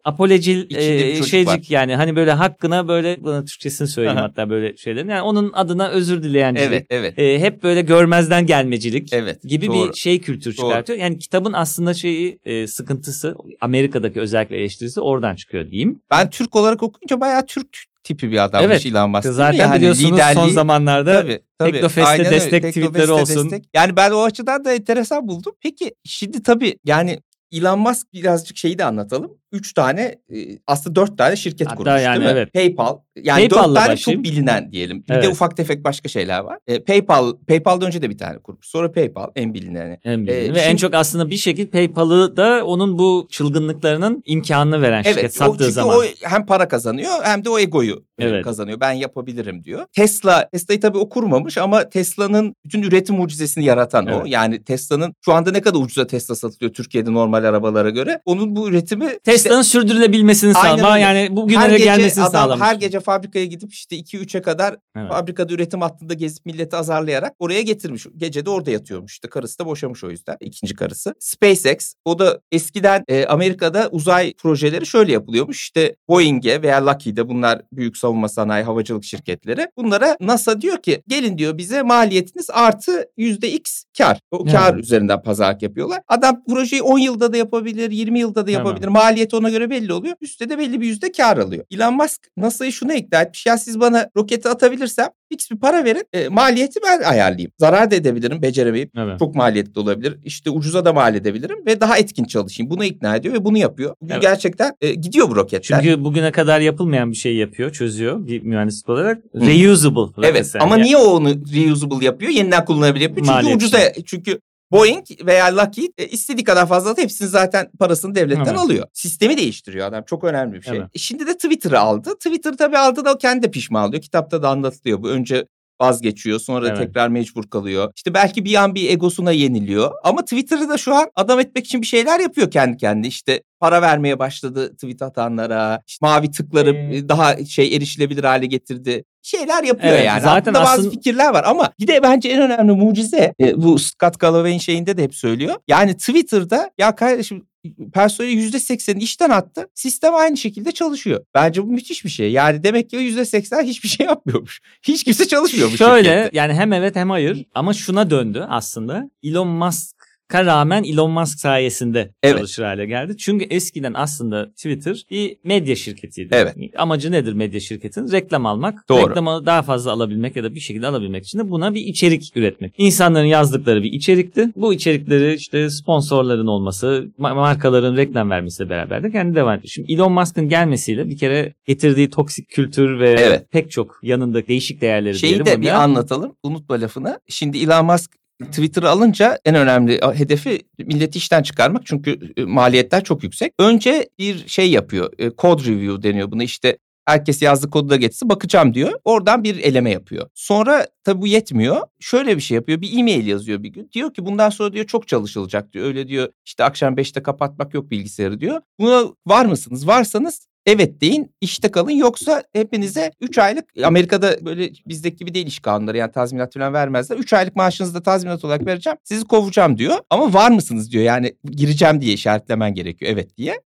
bir 0.71 0.77
e, 0.77 1.23
şeycik 1.23 1.49
var. 1.49 1.61
yani 1.69 1.97
hani 1.97 2.17
böyle 2.17 2.33
hakkına 2.33 2.89
böyle 2.89 3.17
buna 3.25 3.45
Türkçesini 3.45 3.89
söyleyeyim 3.89 4.19
hatta 4.19 4.51
böyle 4.51 4.77
şeylerin. 4.77 5.09
Yani 5.09 5.23
onun 5.23 5.53
adına 5.53 5.89
özür 5.89 6.23
dileyencilik. 6.23 6.67
Evet, 6.73 6.87
evet. 6.91 7.19
E, 7.19 7.41
hep 7.41 7.63
böyle 7.63 7.83
görmezden 7.83 8.47
gelmecilik 8.47 9.13
Evet. 9.13 9.43
gibi 9.43 9.67
doğru. 9.67 9.89
bir 9.89 9.95
şey 9.95 10.21
kültür 10.21 10.57
Doğru. 10.57 10.69
çıkartıyor. 10.69 10.99
Yani 10.99 11.19
kitabın 11.19 11.53
aslında 11.53 11.95
şeyi 11.95 12.39
e, 12.45 12.67
sıkıntısı 12.67 13.35
Amerika'daki 13.61 14.21
özellikle 14.21 14.57
eleştirisi 14.57 15.01
oradan 15.19 15.35
çıkıyor 15.35 15.71
diyeyim. 15.71 16.01
Ben 16.11 16.31
Türk 16.31 16.57
olarak 16.57 16.83
okuyunca 16.83 17.21
bayağı 17.21 17.47
Türk 17.47 17.69
tipi 18.05 18.31
bir 18.33 18.45
adammış 18.45 18.67
Evet. 18.67 18.87
Elon 18.87 19.11
Musk. 19.11 19.25
Zaten 19.33 19.59
Yani 19.59 19.77
biliyorsunuz 19.77 20.09
son 20.11 20.17
liderliği- 20.19 20.53
zamanlarda 20.53 21.13
Tabii, 21.23 21.41
tabii. 21.59 21.73
Teknofest'te 21.73 22.13
öyle. 22.19 22.31
destek 22.31 22.51
Teknofest'te 22.51 22.81
tweetleri 22.81 23.13
olsun. 23.13 23.45
destek. 23.51 23.65
Yani 23.75 23.97
ben 23.97 24.11
o 24.11 24.23
açıdan 24.23 24.65
da 24.65 24.73
enteresan 24.75 25.29
buldum. 25.29 25.53
Peki 25.63 25.95
şimdi 26.05 26.43
tabii 26.43 26.79
yani 26.85 27.21
Elon 27.53 27.79
Musk 27.79 28.13
birazcık 28.13 28.57
şeyi 28.57 28.79
de 28.79 28.85
anlatalım. 28.85 29.31
Üç 29.53 29.73
tane 29.73 30.01
e, 30.35 30.59
aslında 30.67 30.97
dört 30.97 31.19
tane 31.19 31.37
şirket 31.37 31.67
Hatta 31.67 31.77
kurmuş 31.77 32.03
yani 32.03 32.21
değil 32.21 32.31
mi? 32.33 32.39
evet. 32.39 32.53
PayPal. 32.53 32.97
Yani 33.17 33.39
PayPal'la 33.49 33.69
dört 33.69 33.77
tane 33.85 33.93
başlayayım. 33.93 34.23
çok 34.25 34.33
bilinen 34.33 34.73
diyelim. 34.73 35.03
Bir 35.03 35.09
de 35.09 35.15
Evet. 35.15 35.29
ufak 35.29 35.57
tefek 35.57 35.85
başka 35.85 36.09
şeyler 36.09 36.41
var. 36.41 36.59
E, 36.67 36.85
PayPal, 36.85 37.33
PayPal'dan 37.49 37.87
önce 37.87 38.03
de 38.03 38.11
bir 38.11 38.19
tane 38.19 38.39
kurmuş. 38.39 38.67
Sonra 38.67 38.93
PayPal 38.93 39.29
en 39.37 39.55
bilineni. 39.55 39.99
En 40.05 40.27
bildiğin. 40.27 40.51
Ee, 40.51 40.55
ve 40.55 40.59
en 40.61 40.69
şimdi- 40.69 40.81
çok 40.81 40.95
aslında 40.95 41.31
bir 41.31 41.37
şekilde 41.37 41.71
PayPal'ı 41.71 42.37
da 42.37 42.65
onun 42.65 42.99
bu 42.99 43.29
çılgınlıklarının 43.31 44.23
imkanını 44.27 44.83
veren 44.83 45.03
şirket 45.03 45.19
Evet 45.21 45.33
o, 45.33 45.35
sattığı 45.45 45.59
çünkü 45.59 45.73
zaman. 45.73 45.97
o 45.99 46.03
hem 46.23 46.47
para 46.47 46.69
kazanıyor 46.69 47.11
hem 47.23 47.45
de 47.45 47.51
o 47.51 47.59
egoyu 47.59 48.05
e, 48.19 48.25
Evet. 48.29 48.45
kazanıyor. 48.45 48.81
Ben 48.81 48.93
yapabilirim 48.93 49.65
diyor. 49.65 49.87
Tesla, 49.93 50.49
Tesla'yı 50.53 50.81
tabii 50.81 50.99
o 50.99 51.09
kurmamış 51.09 51.59
ama 51.59 51.89
Tesla'nın 51.89 52.55
bütün 52.65 52.83
üretim 52.83 53.17
mucizesini 53.17 53.65
yaratan 53.65 54.07
o. 54.07 54.11
Evet. 54.11 54.23
Yani 54.27 54.65
Tesla'nın 54.65 55.15
şu 55.25 55.33
anda 55.33 55.51
ne 55.51 55.61
kadar 55.61 55.79
ucuza 55.81 56.07
Tesla 56.07 56.35
satılıyor 56.35 56.73
Türkiye'de 56.75 57.13
normal 57.13 57.45
arabalara 57.45 57.91
göre. 57.91 58.21
Onun 58.25 58.57
bu 58.57 58.69
üretimi 58.69 59.19
Tesla 59.25 59.38
Tesla'nın 59.43 59.63
sürdürülebilmesini 59.63 60.55
Aynen 60.55 60.77
sağlama 60.77 60.99
yani 60.99 61.37
bugünlere 61.37 61.79
gelmesini 61.79 62.25
adam 62.25 62.33
sağlamış. 62.33 62.67
her 62.67 62.75
gece 62.75 63.01
fabrikaya 63.01 63.45
gidip 63.45 63.73
işte 63.73 63.97
2-3'e 63.97 64.43
kadar 64.43 64.77
Evet. 64.97 65.09
fabrikada 65.09 65.53
üretim 65.55 65.81
hattında 65.81 66.15
gezip 66.15 66.47
milleti 66.47 66.77
azarlayarak 66.77 67.35
oraya 67.39 67.63
getirmiş. 67.63 68.07
Gece 68.17 68.47
de 68.47 68.51
orada 68.51 68.71
yatıyormuş. 68.71 69.13
İşte 69.13 69.29
karısı 69.29 69.59
da 69.59 69.67
boşamış 69.67 70.05
o 70.05 70.11
yüzden. 70.11 70.37
ikinci 70.41 70.75
karısı. 70.75 71.15
SpaceX 71.19 71.95
o 72.05 72.19
da 72.19 72.41
eskiden 72.53 73.05
e, 73.09 73.27
Amerika'da 73.27 73.89
uzay 73.93 74.35
projeleri 74.35 74.87
şöyle 74.87 75.13
yapılıyormuş. 75.13 75.57
İşte 75.61 75.95
Boeing'e 76.09 76.63
veya 76.63 76.87
Lockheed'e 76.87 77.29
bunlar 77.29 77.63
büyük 77.73 77.97
savunma 77.97 78.29
sanayi 78.29 78.65
havacılık 78.65 79.05
şirketleri. 79.05 79.67
Bunlara 79.77 80.17
NASA 80.21 80.61
diyor 80.61 80.83
ki 80.83 81.03
gelin 81.09 81.39
diyor 81.39 81.59
bize 81.59 81.83
maliyetiniz 81.83 82.51
artı 82.53 83.05
yüzde 83.17 83.51
X 83.53 83.85
kar. 83.99 84.21
O 84.31 84.45
kar 84.45 84.73
Evet. 84.75 84.85
üzerinden 84.85 85.23
pazarlık 85.23 85.63
yapıyorlar. 85.63 86.01
Adam 86.09 86.45
projeyi 86.49 86.83
10 86.83 86.99
yılda 86.99 87.33
da 87.33 87.37
yapabilir, 87.37 87.91
20 87.91 88.19
yılda 88.19 88.47
da 88.47 88.51
yapabilir. 88.51 88.89
Maliyeti 89.29 89.37
ona 89.37 89.51
göre 89.51 89.71
belli 89.71 89.93
oluyor. 89.93 90.15
Üstte 90.21 90.49
de 90.51 90.59
belli 90.59 90.81
bir 90.81 90.87
yüzde 90.87 91.13
kar 91.13 91.37
alıyor. 91.39 91.65
Elon 91.71 91.95
Musk 91.95 92.21
NASA'yı 92.37 92.73
şuna 92.73 92.95
ikna 92.95 93.23
etmiş. 93.23 93.47
Ya 93.47 93.59
siz 93.59 93.81
bana 93.81 94.11
roketi 94.17 94.49
atabilirsem 94.49 95.07
fix 95.33 95.51
bir 95.51 95.57
para 95.57 95.85
verin. 95.85 96.05
e, 96.13 96.29
maliyeti 96.29 96.81
ben 96.85 97.03
ayarlayayım. 97.03 97.51
Zarar 97.59 97.91
da 97.91 97.95
edebilirim, 97.95 98.43
beceremeyip. 98.43 98.91
Evet. 98.97 99.19
Çok 99.19 99.35
maliyetli 99.35 99.81
olabilir. 99.81 100.17
İşte 100.25 100.51
ucuza 100.51 100.85
da 100.85 100.93
mal 100.93 101.15
edebilirim 101.15 101.67
ve 101.67 101.81
daha 101.81 101.99
etkin 101.99 102.25
çalışayım. 102.25 102.71
Bunu 102.71 102.85
ikna 102.85 103.17
ediyor 103.17 103.35
ve 103.35 103.45
bunu 103.45 103.59
yapıyor. 103.59 103.95
Bugün 104.03 104.13
Evet. 104.13 104.23
gerçekten 104.23 104.73
e, 104.81 104.95
gidiyor 104.95 105.31
bu 105.31 105.37
roketler. 105.37 105.81
Çünkü 105.83 106.05
bugüne 106.05 106.33
kadar 106.33 106.61
yapılmayan 106.61 107.11
bir 107.11 107.17
şey 107.17 107.37
yapıyor, 107.37 107.73
çözüyor 107.73 108.27
bir 108.27 108.43
mühendislik 108.43 108.89
olarak. 108.89 109.19
Reusable. 109.35 110.27
Evet 110.29 110.53
ama 110.61 110.77
Yani- 110.77 110.87
niye 110.87 110.97
onu 110.97 111.29
reusable 111.31 112.05
yapıyor? 112.05 112.33
Yeniden 112.33 112.65
kullanılabilir 112.65 113.01
yapıyor. 113.05 113.27
Çünkü 113.27 113.33
Maliyet 113.37 113.57
ucuza. 113.57 113.79
Çünkü 114.07 114.41
Boeing 114.73 115.07
veya 115.27 115.57
Lockheed 115.57 115.93
e, 115.99 116.07
istediği 116.09 116.45
kadar 116.45 116.69
fazla 116.69 116.97
da 116.97 117.03
hepsini 117.03 117.29
zaten 117.29 117.71
parasını 117.79 118.15
devletten 118.15 118.45
Evet. 118.45 118.59
alıyor. 118.59 118.87
Sistemi 118.93 119.37
değiştiriyor 119.37 119.87
adam. 119.89 120.05
Çok 120.07 120.25
önemli 120.25 120.57
bir 120.57 120.63
şey. 120.63 120.77
Evet. 120.79 120.89
E, 120.95 120.99
Şimdi 120.99 121.27
de 121.27 121.35
Twitter'ı 121.35 121.81
aldı. 121.81 122.15
Twitter 122.15 122.57
tabii 122.57 122.79
aldı 122.79 123.05
da 123.05 123.19
kendi 123.19 123.43
de 123.43 123.51
pişman 123.51 123.89
oluyor. 123.89 124.03
Kitapta 124.03 124.43
da 124.43 124.49
anlatılıyor 124.49 125.03
bu. 125.03 125.09
Önce 125.09 125.47
vazgeçiyor 125.81 126.39
sonra 126.39 126.69
Evet. 126.69 126.79
tekrar 126.79 127.09
mecbur 127.09 127.51
kalıyor. 127.51 127.93
İşte 127.97 128.15
belki 128.15 128.45
bir 128.45 128.55
an 128.55 128.75
bir 128.75 128.91
egosuna 128.91 129.33
yeniliyor. 129.33 129.93
Ama 130.05 130.23
Twitter'ı 130.23 130.69
da 130.69 130.77
şu 130.79 130.95
an 130.95 131.11
adam 131.15 131.41
etmek 131.41 131.67
için 131.67 131.83
bir 131.83 131.87
şeyler 131.87 132.21
yapıyor 132.21 132.51
kendi 132.51 132.77
kendine. 132.77 133.07
İşte 133.07 133.43
para 133.61 133.83
vermeye 133.83 134.19
başladı 134.19 134.73
tweet 134.75 135.03
atanlara. 135.03 135.81
İşte 135.87 136.07
mavi 136.07 136.31
tıkları 136.31 136.71
e, 136.71 137.09
daha 137.09 137.45
şey 137.45 137.77
erişilebilir 137.77 138.25
hale 138.25 138.47
getirdi. 138.47 139.05
Şeyler 139.29 139.65
yapıyor 139.65 139.93
Evet, 139.95 140.07
yani. 140.07 140.21
zaten 140.21 140.41
Aklında 140.41 140.61
bazı 140.61 140.73
aslında- 140.73 140.91
fikirler 140.91 141.29
var 141.35 141.45
ama 141.47 141.71
bir 141.81 141.87
de 141.87 142.03
bence 142.03 142.29
en 142.29 142.43
önemli 142.43 142.73
mucize 142.73 143.35
e, 143.41 143.63
bu 143.63 143.79
Scott 143.79 144.19
Galloway'in 144.21 144.59
şeyinde 144.59 144.97
de 144.97 145.03
hep 145.03 145.15
söylüyor. 145.15 145.55
Yani 145.69 145.97
Twitter'da 145.97 146.71
ya 146.79 146.95
kardeşim 146.97 147.47
personeli 147.95 148.33
yüzde 148.33 148.59
sekseni 148.59 149.03
işten 149.03 149.31
attı. 149.31 149.69
Sistem 149.75 150.15
aynı 150.15 150.37
şekilde 150.37 150.73
çalışıyor. 150.73 151.25
Bence 151.35 151.63
bu 151.63 151.67
müthiş 151.67 152.05
bir 152.05 152.11
şey. 152.11 152.33
Yani 152.33 152.63
demek 152.65 152.91
ki 152.91 152.97
yüzde 152.97 153.25
seksen 153.25 153.63
hiçbir 153.65 153.89
şey 153.89 154.07
yapmıyormuş. 154.07 154.61
Hiç 154.83 155.05
kimse 155.05 155.29
çalışmıyormuş. 155.29 155.79
Şöyle 155.79 156.09
şirkette. 156.09 156.37
yani 156.39 156.55
hem 156.55 156.73
evet 156.73 156.97
hem 156.97 157.11
hayır 157.11 157.45
ama 157.55 157.75
şuna 157.75 158.11
döndü 158.11 158.47
aslında. 158.49 159.11
Elon 159.23 159.49
Musk'a 159.49 159.98
rağmen 160.35 160.85
Elon 160.85 161.11
Musk 161.11 161.39
sayesinde 161.41 162.11
Evet. 162.23 162.37
çalışır 162.37 162.63
hale 162.65 162.87
geldi. 162.87 163.17
Çünkü 163.17 163.45
eskiden 163.45 163.95
aslında 163.95 164.51
Twitter 164.51 165.03
bir 165.11 165.37
medya 165.45 165.77
şirketiydi. 165.77 166.29
Evet. 166.33 166.57
Amacı 166.77 167.13
nedir 167.13 167.33
medya 167.33 167.61
şirketinin? 167.61 168.13
Reklam 168.13 168.47
almak. 168.47 168.89
Doğru. 168.89 169.11
Reklamı 169.11 169.47
daha 169.47 169.63
fazla 169.63 169.93
alabilmek 169.93 170.37
ya 170.37 170.45
da 170.45 170.55
bir 170.55 170.61
şekilde 170.61 170.87
alabilmek 170.87 171.25
için 171.25 171.39
de 171.39 171.51
buna 171.51 171.75
bir 171.75 171.81
içerik 171.81 172.33
üretmek. 172.37 172.75
İnsanların 172.79 173.27
yazdıkları 173.27 173.83
bir 173.83 173.93
içerikti. 173.93 174.49
Bu 174.57 174.75
içerikleri 174.75 175.35
işte 175.35 175.71
sponsorların 175.71 176.47
olması, 176.47 177.09
ma- 177.19 177.35
markaların 177.35 177.97
reklam 177.97 178.31
vermesiyle 178.31 178.71
beraber 178.71 179.03
de 179.03 179.11
kendi 179.11 179.35
devam 179.35 179.59
etti. 179.59 179.69
Şimdi 179.69 179.93
Elon 179.93 180.13
Musk'ın 180.13 180.49
gelmesiyle 180.49 181.09
bir 181.09 181.19
kere 181.19 181.55
getirdiği 181.67 182.11
toksik 182.11 182.49
kültür 182.49 183.01
ve 183.01 183.11
Evet. 183.11 183.47
pek 183.51 183.71
çok 183.71 183.99
yanında 184.03 184.47
değişik 184.47 184.81
değerleri 184.81 185.19
Şeyi 185.19 185.29
diyelim 185.31 185.47
de 185.47 185.55
ona. 185.55 185.61
bir 185.63 185.83
anlatalım. 185.83 186.33
Unutma 186.43 186.81
lafını. 186.81 187.21
Şimdi 187.29 187.59
Elon 187.59 187.87
Musk 187.87 188.18
Twitter'ı 188.45 188.91
alınca 188.91 189.39
en 189.45 189.55
önemli 189.55 190.01
hedefi 190.15 190.63
milleti 190.79 191.19
işten 191.19 191.43
çıkarmak. 191.43 191.87
Çünkü 191.87 192.19
maliyetler 192.47 193.05
çok 193.05 193.23
yüksek. 193.23 193.53
Önce 193.59 194.09
bir 194.19 194.49
şey 194.49 194.71
yapıyor. 194.71 195.13
e, 195.19 195.31
Code 195.39 195.65
review 195.65 196.03
deniyor 196.03 196.31
buna. 196.31 196.43
İşte 196.43 196.79
herkes 197.07 197.43
yazdığı 197.43 197.71
kodu 197.71 197.91
da 197.91 197.97
getirsin 197.97 198.29
bakacağım 198.29 198.75
diyor. 198.75 198.93
Oradan 199.05 199.45
bir 199.45 199.59
eleme 199.59 199.91
yapıyor. 199.91 200.29
Sonra 200.35 200.87
tabii 201.05 201.21
bu 201.23 201.27
yetmiyor. 201.27 201.81
Şöyle 202.01 202.37
bir 202.37 202.43
şey 202.43 202.55
yapıyor. 202.55 202.81
Bir 202.81 202.99
e-mail 202.99 203.27
yazıyor 203.27 203.63
bir 203.63 203.69
gün. 203.69 203.91
Diyor 203.93 204.15
ki 204.15 204.27
bundan 204.27 204.51
sonra 204.51 204.73
diyor 204.73 204.85
çok 204.87 205.09
çalışılacak 205.09 205.73
diyor. 205.73 205.87
Öyle 205.87 206.09
diyor 206.09 206.29
işte 206.47 206.65
akşam 206.65 206.95
5'te 206.95 207.23
kapatmak 207.23 207.75
yok 207.75 207.91
bilgisayarı 207.91 208.41
diyor. 208.41 208.61
Buna 208.81 209.05
var 209.27 209.45
mısınız? 209.45 209.87
Varsanız 209.87 210.47
Evet 210.69 211.01
deyin 211.01 211.35
işte 211.41 211.71
kalın 211.71 211.91
yoksa 211.91 212.43
hepinize 212.53 213.11
3 213.21 213.39
aylık 213.39 213.65
Amerika'da 213.85 214.47
böyle 214.47 214.71
bizdeki 214.87 215.17
gibi 215.17 215.35
değil 215.35 215.47
iş 215.47 215.59
kanunları 215.59 215.97
yani 215.97 216.13
tazminat 216.13 216.55
falan 216.55 216.73
vermezler. 216.73 217.17
3 217.17 217.33
aylık 217.33 217.57
maaşınızı 217.57 217.95
da 217.95 218.03
tazminat 218.03 218.45
olarak 218.45 218.67
vereceğim 218.67 218.99
sizi 219.05 219.25
kovacağım 219.25 219.79
diyor 219.79 219.97
ama 220.11 220.33
var 220.35 220.51
mısınız 220.51 220.93
diyor 220.93 221.05
yani 221.05 221.35
gireceğim 221.51 222.01
diye 222.01 222.13
işaretlemen 222.13 222.75
gerekiyor 222.75 223.13
evet 223.13 223.37
diye. 223.37 223.61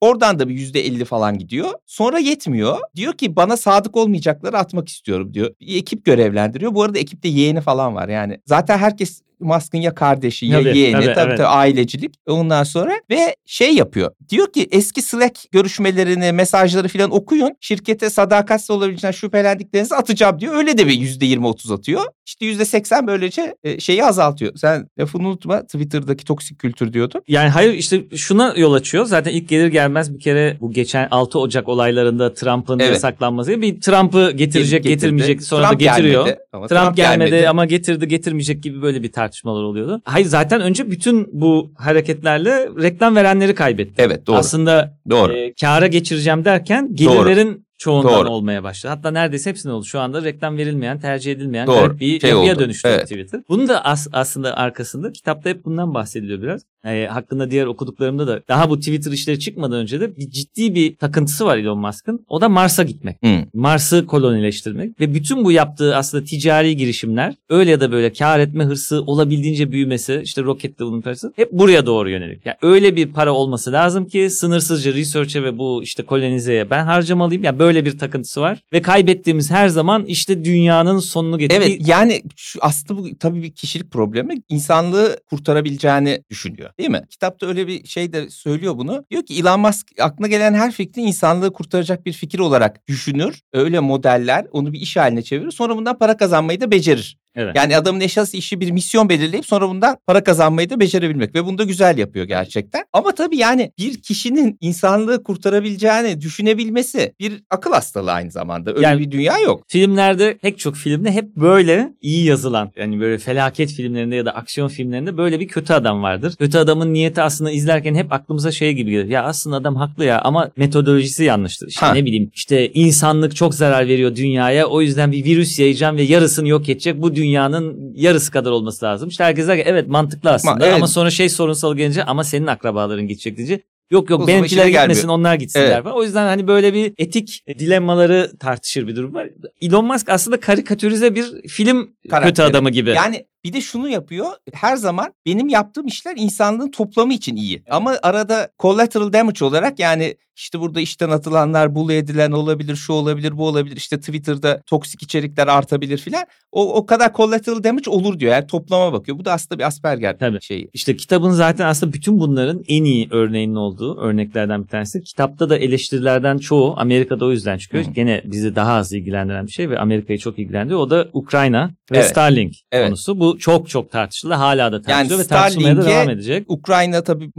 Oradan 0.00 0.38
da 0.38 0.48
bir 0.48 0.54
yüzde 0.54 0.86
elli 0.86 1.04
falan 1.04 1.38
gidiyor. 1.38 1.70
Sonra 1.86 2.18
yetmiyor. 2.18 2.78
Diyor 2.96 3.12
ki 3.12 3.36
bana 3.36 3.56
sadık 3.56 3.96
olmayacakları 3.96 4.58
atmak 4.58 4.88
istiyorum 4.88 5.34
diyor. 5.34 5.54
Bir 5.60 5.76
ekip 5.76 6.04
görevlendiriyor. 6.04 6.74
Bu 6.74 6.82
arada 6.82 6.98
ekipte 6.98 7.28
yeğeni 7.28 7.60
falan 7.60 7.94
var 7.94 8.08
yani. 8.08 8.40
Zaten 8.46 8.78
herkes 8.78 9.22
Musk'ın 9.44 9.78
ya 9.78 9.94
kardeşi 9.94 10.46
ya 10.46 10.58
Tabii, 10.62 10.78
yeğeni 10.78 10.92
tabii, 10.94 11.14
tabii, 11.14 11.28
evet. 11.28 11.38
tabii 11.38 11.46
ailecilik. 11.46 12.14
Ondan 12.26 12.62
sonra 12.64 12.92
ve 13.10 13.36
şey 13.46 13.74
yapıyor. 13.74 14.10
Diyor 14.28 14.52
ki 14.52 14.68
eski 14.70 15.02
Slack 15.02 15.38
görüşmelerini, 15.52 16.32
mesajları 16.32 16.88
falan 16.88 17.14
okuyun. 17.14 17.50
Şirkete 17.60 18.10
sadakatsiz 18.10 18.70
olabileceğinden 18.70 19.16
şüphelendiklerinizi 19.16 19.94
atacağım 19.94 20.40
diyor. 20.40 20.54
Öyle 20.54 20.78
de 20.78 20.86
bir 20.86 20.92
yüzde 20.92 21.26
yirmi 21.26 21.46
otuz 21.46 21.70
atıyor. 21.72 22.02
İşte 22.26 22.46
yüzde 22.46 22.64
seksen 22.64 23.06
böylece 23.06 23.54
e, 23.64 23.80
şeyi 23.80 24.04
azaltıyor. 24.04 24.52
Sen 24.56 24.88
lafını 25.00 25.28
unutma 25.28 25.62
Twitter'daki 25.62 26.24
toksik 26.24 26.58
kültür 26.58 26.92
diyordun. 26.92 27.22
Yani 27.28 27.48
hayır 27.48 27.72
işte 27.72 28.04
şuna 28.16 28.54
yol 28.56 28.72
açıyor. 28.72 29.04
Zaten 29.04 29.32
ilk 29.32 29.48
gelir 29.48 29.66
gelmez 29.68 30.14
bir 30.14 30.20
kere 30.20 30.56
bu 30.60 30.72
geçen 30.72 31.08
6 31.10 31.38
Ocak 31.38 31.68
olaylarında 31.68 32.34
Trump'ın 32.34 32.78
Evet. 32.78 32.90
yasaklanması 32.92 33.62
bir 33.62 33.80
Trump'ı 33.80 34.30
getirecek 34.30 34.82
Getirdi. 34.82 34.88
getirmeyecek 34.94 35.42
sonra 35.42 35.68
Trump 35.68 35.80
da 35.80 35.84
getiriyor. 35.84 36.24
gelmedi 36.26 36.40
ama 36.52 36.66
Trump, 36.66 36.96
gelmedi, 36.96 37.48
ama 37.48 37.64
getirdi 37.66 38.08
getirmeyecek 38.08 38.62
gibi 38.62 38.82
böyle 38.82 39.02
bir 39.02 39.12
tartışmalar 39.34 39.62
oluyordu. 39.62 40.00
Hayır 40.04 40.26
zaten 40.26 40.60
önce 40.60 40.90
bütün 40.90 41.28
bu 41.32 41.72
hareketlerle 41.76 42.68
reklam 42.82 43.16
verenleri 43.16 43.54
kaybetti. 43.54 43.94
Evet 43.98 44.26
doğru. 44.26 44.36
Aslında 44.36 44.98
doğru. 45.10 45.32
e, 45.32 45.54
kâra 45.60 45.86
geçireceğim 45.86 46.44
derken 46.44 46.94
gelirlerin 46.94 47.63
çoğundan 47.84 48.12
Doğru. 48.12 48.28
olmaya 48.30 48.62
başladı. 48.62 48.94
Hatta 48.96 49.10
neredeyse 49.10 49.50
hepsine 49.50 49.72
oldu. 49.72 49.84
Şu 49.84 50.00
anda 50.00 50.24
reklam 50.24 50.56
verilmeyen, 50.56 51.00
tercih 51.00 51.32
edilmeyen 51.32 51.66
Doğru. 51.66 52.00
bir 52.00 52.20
Şey 52.20 52.30
yapıya 52.30 52.54
oldu. 52.54 52.62
dönüştü 52.62 52.88
Evet. 52.88 53.02
Twitter. 53.02 53.40
Bunun 53.48 53.68
da 53.68 53.84
as- 53.84 54.08
aslında 54.12 54.56
arkasında 54.56 55.12
kitapta 55.12 55.50
hep 55.50 55.64
bundan 55.64 55.94
bahsediliyor 55.94 56.42
biraz. 56.42 56.62
E, 56.84 57.06
hakkında 57.06 57.50
diğer 57.50 57.66
okuduklarımda 57.66 58.26
da 58.26 58.40
daha 58.48 58.70
bu 58.70 58.78
Twitter 58.78 59.12
işleri 59.12 59.38
çıkmadan 59.40 59.78
önce 59.78 60.00
de 60.00 60.16
bir 60.16 60.30
ciddi 60.30 60.74
bir 60.74 60.96
takıntısı 60.96 61.46
var 61.46 61.56
Elon 61.58 61.78
Musk'ın. 61.78 62.24
O 62.28 62.40
da 62.40 62.48
Mars'a 62.48 62.82
gitmek. 62.82 63.16
Hı. 63.24 63.38
Mars'ı 63.54 64.06
kolonileştirmek 64.06 65.00
ve 65.00 65.14
bütün 65.14 65.44
bu 65.44 65.52
yaptığı 65.52 65.96
aslında 65.96 66.24
ticari 66.24 66.76
girişimler 66.76 67.34
öyle 67.50 67.70
ya 67.70 67.80
da 67.80 67.92
böyle 67.92 68.12
kar 68.12 68.40
etme 68.40 68.64
hırsı 68.64 69.02
olabildiğince 69.02 69.72
büyümesi 69.72 70.20
işte 70.24 70.42
rokette 70.42 70.84
bunun 70.84 71.00
parası 71.00 71.32
hep 71.36 71.52
buraya 71.52 71.86
doğru 71.86 72.10
yönelik. 72.10 72.46
Yani 72.46 72.56
öyle 72.62 72.96
bir 72.96 73.12
para 73.12 73.32
olması 73.32 73.72
lazım 73.72 74.06
ki 74.06 74.30
sınırsızca 74.30 74.92
research'e 74.94 75.42
ve 75.42 75.58
bu 75.58 75.82
işte 75.82 76.02
kolonizeye 76.02 76.70
ben 76.70 76.84
harcamalıyım. 76.84 77.44
Yani 77.44 77.58
böyle 77.58 77.73
bir 77.84 77.98
takıntısı 77.98 78.40
var 78.40 78.62
ve 78.72 78.82
kaybettiğimiz 78.82 79.50
her 79.50 79.68
zaman 79.68 80.04
işte 80.04 80.44
dünyanın 80.44 80.98
sonunu 80.98 81.38
getiriyor. 81.38 81.70
Evet 81.70 81.88
yani 81.88 82.22
şu, 82.36 82.58
aslında 82.62 83.02
bu 83.02 83.18
tabii 83.18 83.42
bir 83.42 83.54
kişilik 83.54 83.90
problemi 83.90 84.34
insanlığı 84.48 85.20
kurtarabileceğini 85.30 86.22
düşünüyor 86.30 86.70
değil 86.78 86.90
mi? 86.90 87.02
Kitapta 87.10 87.46
öyle 87.46 87.66
bir 87.66 87.86
şey 87.86 88.12
de 88.12 88.30
söylüyor 88.30 88.78
bunu. 88.78 89.04
Diyor 89.10 89.22
ki 89.22 89.34
Elon 89.34 89.60
Musk 89.60 89.86
aklına 90.00 90.28
gelen 90.28 90.54
her 90.54 90.72
fikri 90.72 91.02
insanlığı 91.02 91.52
kurtaracak 91.52 92.06
bir 92.06 92.12
fikir 92.12 92.38
olarak 92.38 92.88
düşünür. 92.88 93.40
Öyle 93.52 93.80
modeller 93.80 94.46
onu 94.52 94.72
bir 94.72 94.80
iş 94.80 94.96
haline 94.96 95.22
çevirir 95.22 95.50
sonra 95.50 95.76
bundan 95.76 95.98
para 95.98 96.16
kazanmayı 96.16 96.60
da 96.60 96.70
becerir. 96.70 97.16
Evet. 97.36 97.56
Yani 97.56 97.76
adamın 97.76 98.00
esas 98.00 98.34
işi 98.34 98.60
bir 98.60 98.70
misyon 98.70 99.08
belirleyip 99.08 99.46
sonra 99.46 99.68
bundan 99.68 99.96
para 100.06 100.24
kazanmayı 100.24 100.70
da 100.70 100.80
becerebilmek 100.80 101.34
ve 101.34 101.44
bunu 101.46 101.58
da 101.58 101.64
güzel 101.64 101.98
yapıyor 101.98 102.24
gerçekten. 102.24 102.84
Ama 102.92 103.12
tabii 103.14 103.36
yani 103.36 103.72
bir 103.78 104.02
kişinin 104.02 104.58
insanlığı 104.60 105.22
kurtarabileceğini 105.22 106.20
düşünebilmesi 106.20 107.14
bir 107.20 107.32
akıl 107.50 107.72
hastalığı 107.72 108.12
aynı 108.12 108.30
zamanda. 108.30 108.70
Öyle 108.74 108.82
Yani- 108.86 109.00
bir 109.00 109.10
dünya 109.10 109.38
yok. 109.38 109.62
Filmlerde 109.68 110.38
pek 110.42 110.58
çok 110.58 110.76
filmde 110.76 111.10
hep 111.12 111.36
böyle 111.36 111.92
iyi 112.00 112.24
yazılan 112.24 112.70
yani 112.76 113.00
böyle 113.00 113.18
felaket 113.18 113.72
filmlerinde 113.72 114.16
ya 114.16 114.26
da 114.26 114.34
aksiyon 114.34 114.68
filmlerinde 114.68 115.16
böyle 115.16 115.40
bir 115.40 115.48
kötü 115.48 115.72
adam 115.72 116.02
vardır. 116.02 116.34
Kötü 116.38 116.58
adamın 116.58 116.92
niyeti 116.94 117.22
aslında 117.22 117.50
izlerken 117.50 117.94
hep 117.94 118.12
aklımıza 118.12 118.52
şey 118.52 118.72
gibi 118.72 118.90
gelir. 118.90 119.08
Ya 119.08 119.22
aslında 119.24 119.56
adam 119.56 119.76
haklı 119.76 120.04
ya 120.04 120.20
ama 120.20 120.50
metodolojisi 120.56 121.24
yanlıştır. 121.24 121.68
İşte 121.68 121.86
Ha. 121.86 121.92
ne 121.94 122.04
bileyim 122.04 122.30
işte 122.34 122.70
insanlık 122.72 123.36
çok 123.36 123.54
zarar 123.54 123.88
veriyor 123.88 124.16
dünyaya 124.16 124.66
o 124.66 124.80
yüzden 124.80 125.12
bir 125.12 125.24
virüs 125.24 125.58
yayacağım 125.58 125.96
ve 125.96 126.02
yarısını 126.02 126.48
yok 126.48 126.68
edecek. 126.68 127.02
Bu 127.02 127.14
dünyanın 127.24 127.92
yarısı 127.94 128.30
kadar 128.30 128.50
olması 128.50 128.84
lazım. 128.84 129.08
İşte 129.08 129.24
herkes 129.24 129.48
der 129.48 129.56
ki 129.56 129.64
evet 129.66 129.88
mantıklı 129.88 130.30
aslında 130.30 130.66
evet. 130.66 130.74
ama 130.76 130.86
sonra 130.86 131.10
şey 131.10 131.28
sorunsal 131.28 131.76
gelince 131.76 132.04
ama 132.04 132.24
senin 132.24 132.46
akrabaların 132.46 133.06
gidecek 133.08 133.36
diyecek. 133.36 133.64
Yok 133.90 134.10
yok 134.10 134.20
O 134.20 134.26
benimkiler 134.26 134.66
gitmesin 134.66 135.00
gelmiyor. 135.02 135.18
onlar 135.18 135.34
gitsinler 135.34 135.66
Evet. 135.66 135.82
falan. 135.84 135.96
O 135.96 136.02
yüzden 136.02 136.26
hani 136.26 136.46
böyle 136.48 136.74
bir 136.74 136.92
etik 136.98 137.44
dilemmaları 137.58 138.30
tartışır 138.40 138.88
bir 138.88 138.96
durum 138.96 139.14
var. 139.14 139.28
Elon 139.62 139.84
Musk 139.84 140.08
aslında 140.08 140.40
karikatürize 140.40 141.14
bir 141.14 141.48
film 141.48 141.86
kötü 141.86 142.08
Karakteri. 142.10 142.46
adamı 142.46 142.70
gibi. 142.70 142.90
Yani 142.90 143.26
bir 143.44 143.52
de 143.52 143.60
şunu 143.60 143.88
yapıyor. 143.88 144.26
Her 144.52 144.76
zaman 144.76 145.12
benim 145.26 145.48
yaptığım 145.48 145.86
işler 145.86 146.14
insanlığın 146.16 146.70
toplamı 146.70 147.14
için 147.14 147.36
iyi. 147.36 147.62
Ama 147.70 147.98
arada 148.02 148.48
collateral 148.58 149.12
damage 149.12 149.44
olarak 149.44 149.78
yani 149.78 150.16
işte 150.36 150.60
burada 150.60 150.80
işten 150.80 151.10
atılanlar, 151.10 151.74
bully 151.74 151.96
edilen 151.98 152.30
olabilir, 152.32 152.76
şu 152.76 152.92
olabilir, 152.92 153.36
bu 153.38 153.46
olabilir. 153.46 153.76
İşte 153.76 154.00
Twitter'da 154.00 154.62
toksik 154.66 155.02
içerikler 155.02 155.46
artabilir 155.46 155.98
filan. 155.98 156.24
O, 156.52 156.74
o 156.74 156.86
kadar 156.86 157.12
collateral 157.14 157.64
damage 157.64 157.90
olur 157.90 158.18
diyor. 158.18 158.32
Yani 158.32 158.46
toplama 158.46 158.92
bakıyor. 158.92 159.18
Bu 159.18 159.24
da 159.24 159.32
aslında 159.32 159.58
bir 159.58 159.64
Asperger 159.64 160.18
Tabii. 160.18 160.42
şeyi. 160.42 160.68
İşte 160.72 160.96
kitabın 160.96 161.30
zaten 161.30 161.66
aslında 161.66 161.92
bütün 161.92 162.20
bunların 162.20 162.62
en 162.68 162.84
iyi 162.84 163.08
örneğinin 163.10 163.54
olduğu 163.54 163.98
örneklerden 164.00 164.62
bir 164.62 164.68
tanesi. 164.68 165.02
Kitapta 165.02 165.50
da 165.50 165.58
eleştirilerden 165.58 166.38
çoğu 166.38 166.74
Amerika'da 166.76 167.24
o 167.24 167.30
yüzden 167.30 167.58
çıkıyor. 167.58 167.84
Hı. 167.84 167.90
Gene 167.90 168.22
bizi 168.24 168.56
daha 168.56 168.72
az 168.72 168.92
ilgilendiren 168.92 169.46
bir 169.46 169.52
şey 169.52 169.70
ve 169.70 169.78
Amerika'yı 169.78 170.18
çok 170.18 170.38
ilgilendiriyor. 170.38 170.80
O 170.80 170.90
da 170.90 171.08
Ukrayna 171.12 171.70
ve 171.92 171.96
Evet. 171.98 172.06
Starlink 172.08 172.54
Evet. 172.72 172.86
konusu. 172.86 173.20
Bu 173.20 173.33
çok 173.38 173.68
çok 173.68 173.90
tartışıldı. 173.90 174.34
Hala 174.34 174.72
da 174.72 174.82
tartışılıyor 174.82 175.24
ve 175.24 175.28
tartışılmaya 175.28 175.76
da 175.76 175.84
devam 175.84 176.10
edecek. 176.10 176.44
Ukrayna 176.48 177.02
tabii 177.02 177.30